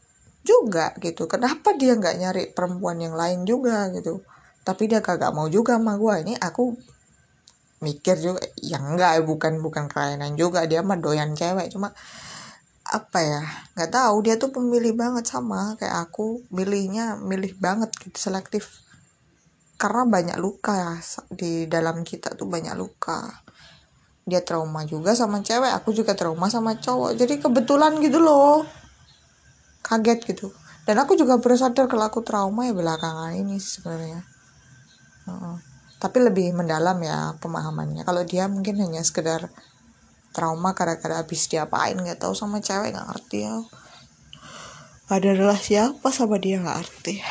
juga 0.47 0.95
gitu. 1.03 1.27
Kenapa 1.27 1.75
dia 1.75 1.99
nggak 1.99 2.15
nyari 2.15 2.43
perempuan 2.55 3.03
yang 3.03 3.19
lain 3.19 3.43
juga 3.43 3.91
gitu? 3.91 4.23
Tapi 4.63 4.87
dia 4.87 5.03
kagak 5.03 5.35
mau 5.35 5.51
juga 5.51 5.75
sama 5.75 5.99
gue 5.99 6.15
ini 6.23 6.33
aku 6.39 6.71
mikir 7.81 8.15
juga 8.21 8.39
yang 8.61 8.95
enggak 8.95 9.25
bukan 9.27 9.59
bukan 9.59 9.91
kelainan 9.91 10.39
juga. 10.39 10.63
Dia 10.71 10.79
mah 10.79 10.95
doyan 10.95 11.35
cewek. 11.35 11.67
Cuma 11.75 11.91
apa 12.87 13.19
ya 13.19 13.43
nggak 13.75 13.91
tahu. 13.91 14.15
Dia 14.23 14.39
tuh 14.39 14.55
pemilih 14.55 14.95
banget 14.95 15.27
sama 15.27 15.75
kayak 15.75 16.07
aku. 16.07 16.39
Milihnya 16.55 17.19
milih 17.19 17.59
banget 17.59 17.91
gitu 17.99 18.15
selektif. 18.31 18.81
Karena 19.75 20.07
banyak 20.07 20.37
luka 20.39 20.73
ya 20.77 20.93
di 21.33 21.65
dalam 21.67 22.07
kita 22.07 22.37
tuh 22.37 22.47
banyak 22.47 22.77
luka 22.77 23.43
dia 24.25 24.41
trauma 24.45 24.85
juga 24.85 25.17
sama 25.17 25.41
cewek 25.41 25.73
aku 25.73 25.91
juga 25.91 26.13
trauma 26.13 26.47
sama 26.47 26.77
cowok. 26.77 27.17
Jadi 27.17 27.41
kebetulan 27.41 27.97
gitu 28.01 28.21
loh. 28.21 28.65
Kaget 29.81 30.19
gitu. 30.29 30.53
Dan 30.85 31.01
aku 31.01 31.17
juga 31.17 31.37
baru 31.37 31.57
sadar 31.57 31.85
kalau 31.89 32.05
aku 32.09 32.21
trauma 32.25 32.65
ya 32.65 32.73
belakangan 32.73 33.33
ini 33.37 33.57
sebenarnya. 33.57 34.21
Uh 35.25 35.31
-uh 35.33 35.71
tapi 36.01 36.17
lebih 36.17 36.57
mendalam 36.57 36.97
ya 37.05 37.37
pemahamannya. 37.37 38.01
Kalau 38.01 38.25
dia 38.25 38.49
mungkin 38.49 38.81
hanya 38.81 39.05
sekedar 39.05 39.53
trauma 40.33 40.73
gara-gara 40.73 41.21
habis 41.21 41.45
diapain 41.45 41.93
nggak 41.93 42.17
tahu 42.17 42.33
sama 42.33 42.57
cewek 42.57 42.97
nggak 42.97 43.05
ngerti 43.13 43.45
ya. 43.45 43.61
Ada 45.13 45.37
relasi 45.37 45.77
apa 45.77 46.09
sama 46.09 46.41
dia 46.41 46.57
nggak 46.57 46.77
ngerti. 46.81 47.21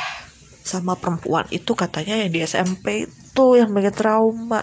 Sama 0.63 0.95
perempuan 0.95 1.51
itu 1.51 1.75
katanya 1.75 2.23
yang 2.23 2.31
di 2.31 2.47
SMP 2.47 3.11
itu 3.11 3.45
yang 3.59 3.75
bikin 3.75 3.91
trauma. 3.91 4.63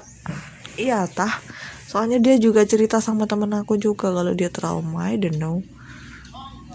Iya 0.80 1.04
tah 1.12 1.44
soalnya 1.88 2.20
dia 2.20 2.36
juga 2.36 2.68
cerita 2.68 3.00
sama 3.00 3.24
temen 3.26 3.50
aku 3.56 3.80
juga 3.80 4.12
kalau 4.12 4.36
dia 4.36 4.52
trauma 4.52 5.08
I 5.08 5.16
don't 5.16 5.40
know. 5.40 5.64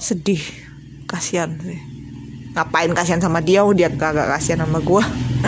Sedih. 0.01 0.41
Kasihan 1.05 1.53
sih. 1.61 1.77
Ngapain 2.57 2.89
kasihan 2.97 3.21
sama 3.21 3.45
dia? 3.45 3.61
Oh 3.61 3.77
dia 3.77 3.93
kagak 3.93 4.25
kasihan 4.33 4.65
sama 4.65 4.81
gue 4.81 5.05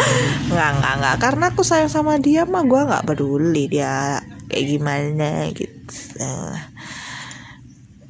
nggak 0.52 0.70
nggak 0.78 0.94
nggak. 1.00 1.16
Karena 1.16 1.44
aku 1.48 1.64
sayang 1.64 1.88
sama 1.88 2.20
dia 2.20 2.44
mah 2.44 2.62
gue 2.68 2.80
nggak 2.84 3.08
peduli 3.08 3.64
dia 3.72 4.20
kayak 4.52 4.64
gimana 4.68 5.48
gitu. 5.56 5.80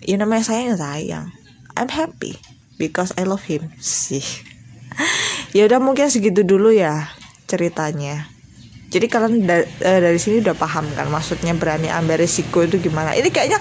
Ya 0.05 0.15
namanya 0.19 0.43
sayang 0.43 0.75
sayang. 0.75 1.31
I'm 1.79 1.91
happy 1.91 2.35
because 2.83 3.15
I 3.15 3.23
love 3.23 3.47
him. 3.47 3.71
Sih. 3.79 4.27
Ya 5.55 5.71
udah 5.71 5.79
mungkin 5.79 6.11
segitu 6.11 6.43
dulu 6.43 6.75
ya 6.75 7.15
ceritanya 7.47 8.34
jadi 8.95 9.11
kalian 9.11 9.43
da 9.43 9.67
uh, 9.67 9.99
dari 9.99 10.23
sini 10.23 10.39
udah 10.39 10.55
paham 10.55 10.87
kan 10.95 11.11
maksudnya 11.11 11.51
berani 11.59 11.91
ambil 11.91 12.23
risiko 12.23 12.63
itu 12.63 12.79
gimana. 12.79 13.11
Ini 13.19 13.27
kayaknya 13.27 13.59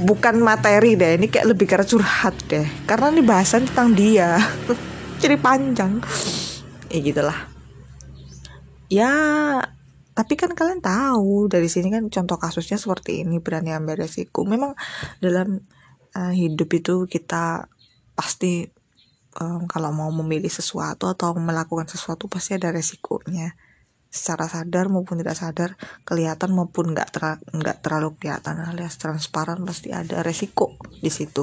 bukan 0.00 0.40
materi 0.40 0.96
deh 0.96 1.20
ini 1.20 1.28
kayak 1.28 1.52
lebih 1.52 1.68
karena 1.68 1.84
curhat 1.84 2.32
deh. 2.48 2.64
Karena 2.88 3.12
ini 3.12 3.20
bahasan 3.20 3.68
tentang 3.68 3.92
dia. 3.92 4.40
Jadi 5.20 5.36
panjang. 5.36 6.00
Ya 6.88 6.98
gitulah. 7.04 7.36
Ya 8.88 9.12
tapi 10.16 10.32
kan 10.40 10.56
kalian 10.56 10.80
tahu 10.80 11.52
dari 11.52 11.68
sini 11.68 11.92
kan 11.92 12.08
contoh 12.08 12.40
kasusnya 12.40 12.80
seperti 12.80 13.20
ini 13.20 13.44
berani 13.44 13.76
ambil 13.76 14.00
resiko 14.00 14.48
memang 14.48 14.72
dalam 15.20 15.60
uh, 16.16 16.32
hidup 16.32 16.70
itu 16.72 17.04
kita 17.10 17.68
pasti 18.14 18.70
um, 19.42 19.66
kalau 19.66 19.90
mau 19.90 20.14
memilih 20.14 20.48
sesuatu 20.48 21.10
atau 21.10 21.34
melakukan 21.34 21.90
sesuatu 21.90 22.30
pasti 22.30 22.54
ada 22.54 22.70
resikonya 22.70 23.58
secara 24.14 24.46
sadar 24.46 24.86
maupun 24.86 25.18
tidak 25.18 25.34
sadar 25.34 25.70
kelihatan 26.06 26.54
maupun 26.54 26.94
nggak 26.94 27.10
ter 27.10 27.42
nggak 27.50 27.82
terlalu 27.82 28.14
kelihatan 28.14 28.62
alias 28.62 28.94
transparan 28.94 29.66
pasti 29.66 29.90
ada 29.90 30.22
resiko 30.22 30.78
di 31.02 31.10
situ. 31.10 31.42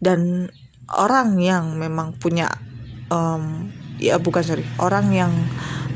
Dan 0.00 0.48
orang 0.96 1.36
yang 1.36 1.76
memang 1.76 2.16
punya 2.16 2.48
um, 3.12 3.68
ya 4.00 4.16
bukan 4.16 4.40
sorry 4.40 4.64
orang 4.80 5.12
yang 5.12 5.32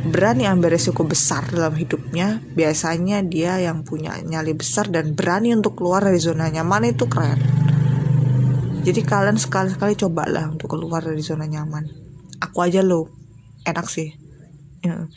berani 0.04 0.44
ambil 0.44 0.76
resiko 0.76 1.08
besar 1.08 1.48
dalam 1.48 1.72
hidupnya 1.72 2.44
biasanya 2.52 3.24
dia 3.24 3.56
yang 3.56 3.80
punya 3.88 4.20
nyali 4.20 4.52
besar 4.52 4.92
dan 4.92 5.16
berani 5.16 5.56
untuk 5.56 5.80
keluar 5.80 6.04
dari 6.04 6.20
zona 6.20 6.52
nyaman 6.52 6.92
itu 6.92 7.08
keren. 7.08 7.40
Jadi 8.84 9.00
kalian 9.00 9.40
sekali-sekali 9.40 9.96
cobalah 9.96 10.44
untuk 10.52 10.76
keluar 10.76 11.00
dari 11.00 11.24
zona 11.24 11.48
nyaman. 11.48 11.88
Aku 12.44 12.60
aja 12.60 12.84
lo 12.84 13.08
enak 13.64 13.88
sih 13.88 14.23
ya, 14.84 15.08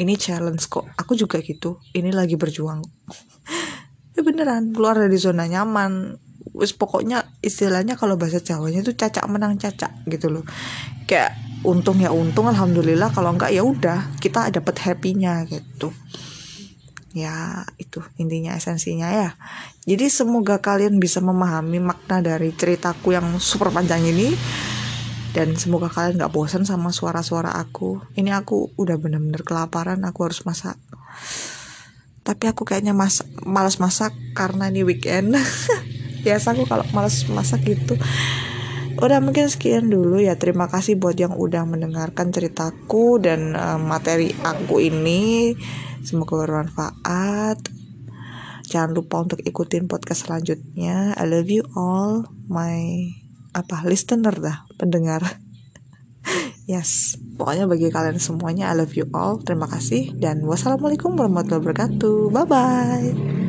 ini 0.00 0.14
challenge 0.16 0.66
kok. 0.72 0.88
Aku 0.96 1.12
juga 1.12 1.38
gitu. 1.44 1.78
Ini 1.92 2.10
lagi 2.14 2.34
berjuang. 2.40 2.80
Ya 4.10 4.26
beneran 4.26 4.74
keluar 4.74 4.98
dari 4.98 5.14
zona 5.16 5.46
nyaman. 5.46 6.18
Wis 6.50 6.74
pokoknya 6.74 7.30
istilahnya 7.46 7.94
kalau 7.94 8.18
bahasa 8.18 8.42
Jawanya 8.42 8.82
itu 8.82 8.92
cacak 8.92 9.22
menang 9.30 9.54
cacak 9.54 10.02
gitu 10.10 10.28
loh. 10.28 10.44
Kayak 11.06 11.38
untung 11.62 12.02
ya 12.02 12.10
untung 12.10 12.50
alhamdulillah. 12.50 13.14
Kalau 13.14 13.30
enggak 13.32 13.54
ya 13.54 13.62
udah 13.62 14.18
kita 14.18 14.50
dapat 14.50 14.82
happynya 14.82 15.46
gitu. 15.46 15.94
Ya 17.14 17.64
itu 17.78 18.02
intinya 18.18 18.58
esensinya 18.58 19.14
ya. 19.14 19.38
Jadi 19.86 20.10
semoga 20.10 20.58
kalian 20.58 20.98
bisa 20.98 21.22
memahami 21.22 21.78
makna 21.78 22.18
dari 22.18 22.50
ceritaku 22.50 23.14
yang 23.14 23.38
super 23.38 23.70
panjang 23.70 24.04
ini 24.04 24.34
dan 25.30 25.54
semoga 25.54 25.86
kalian 25.86 26.18
nggak 26.18 26.34
bosan 26.34 26.66
sama 26.66 26.90
suara-suara 26.90 27.54
aku 27.54 28.02
ini 28.18 28.34
aku 28.34 28.74
udah 28.74 28.98
bener-bener 28.98 29.42
kelaparan 29.46 30.02
aku 30.02 30.26
harus 30.26 30.42
masak 30.42 30.76
tapi 32.26 32.50
aku 32.50 32.66
kayaknya 32.66 32.92
mas 32.92 33.22
malas 33.46 33.78
masak 33.78 34.12
karena 34.34 34.68
ini 34.68 34.82
weekend 34.82 35.34
biasa 36.24 36.52
aku 36.52 36.68
kalau 36.68 36.84
malas 36.92 37.24
masak 37.30 37.64
gitu 37.64 37.94
Udah 39.00 39.16
mungkin 39.24 39.48
sekian 39.48 39.88
dulu 39.88 40.20
ya. 40.20 40.36
Terima 40.36 40.68
kasih 40.68 41.00
buat 41.00 41.16
yang 41.16 41.32
udah 41.32 41.64
mendengarkan 41.64 42.36
ceritaku 42.36 43.16
dan 43.16 43.56
uh, 43.56 43.80
materi 43.80 44.36
aku 44.44 44.76
ini. 44.76 45.56
Semoga 46.04 46.44
bermanfaat. 46.44 47.64
Jangan 48.68 48.92
lupa 48.92 49.24
untuk 49.24 49.40
ikutin 49.40 49.88
podcast 49.88 50.28
selanjutnya. 50.28 51.16
I 51.16 51.24
love 51.24 51.48
you 51.48 51.64
all 51.72 52.28
my 52.52 53.19
apa 53.50 53.82
listener 53.86 54.34
dah, 54.36 54.66
pendengar. 54.78 55.22
yes, 56.70 57.18
pokoknya 57.40 57.66
bagi 57.66 57.88
kalian 57.90 58.20
semuanya 58.20 58.70
I 58.70 58.78
love 58.78 58.94
you 58.94 59.08
all. 59.10 59.42
Terima 59.42 59.66
kasih 59.66 60.14
dan 60.18 60.44
wassalamualaikum 60.46 61.16
warahmatullahi 61.16 61.62
wabarakatuh. 61.64 62.30
Bye 62.30 62.46
bye. 62.46 63.39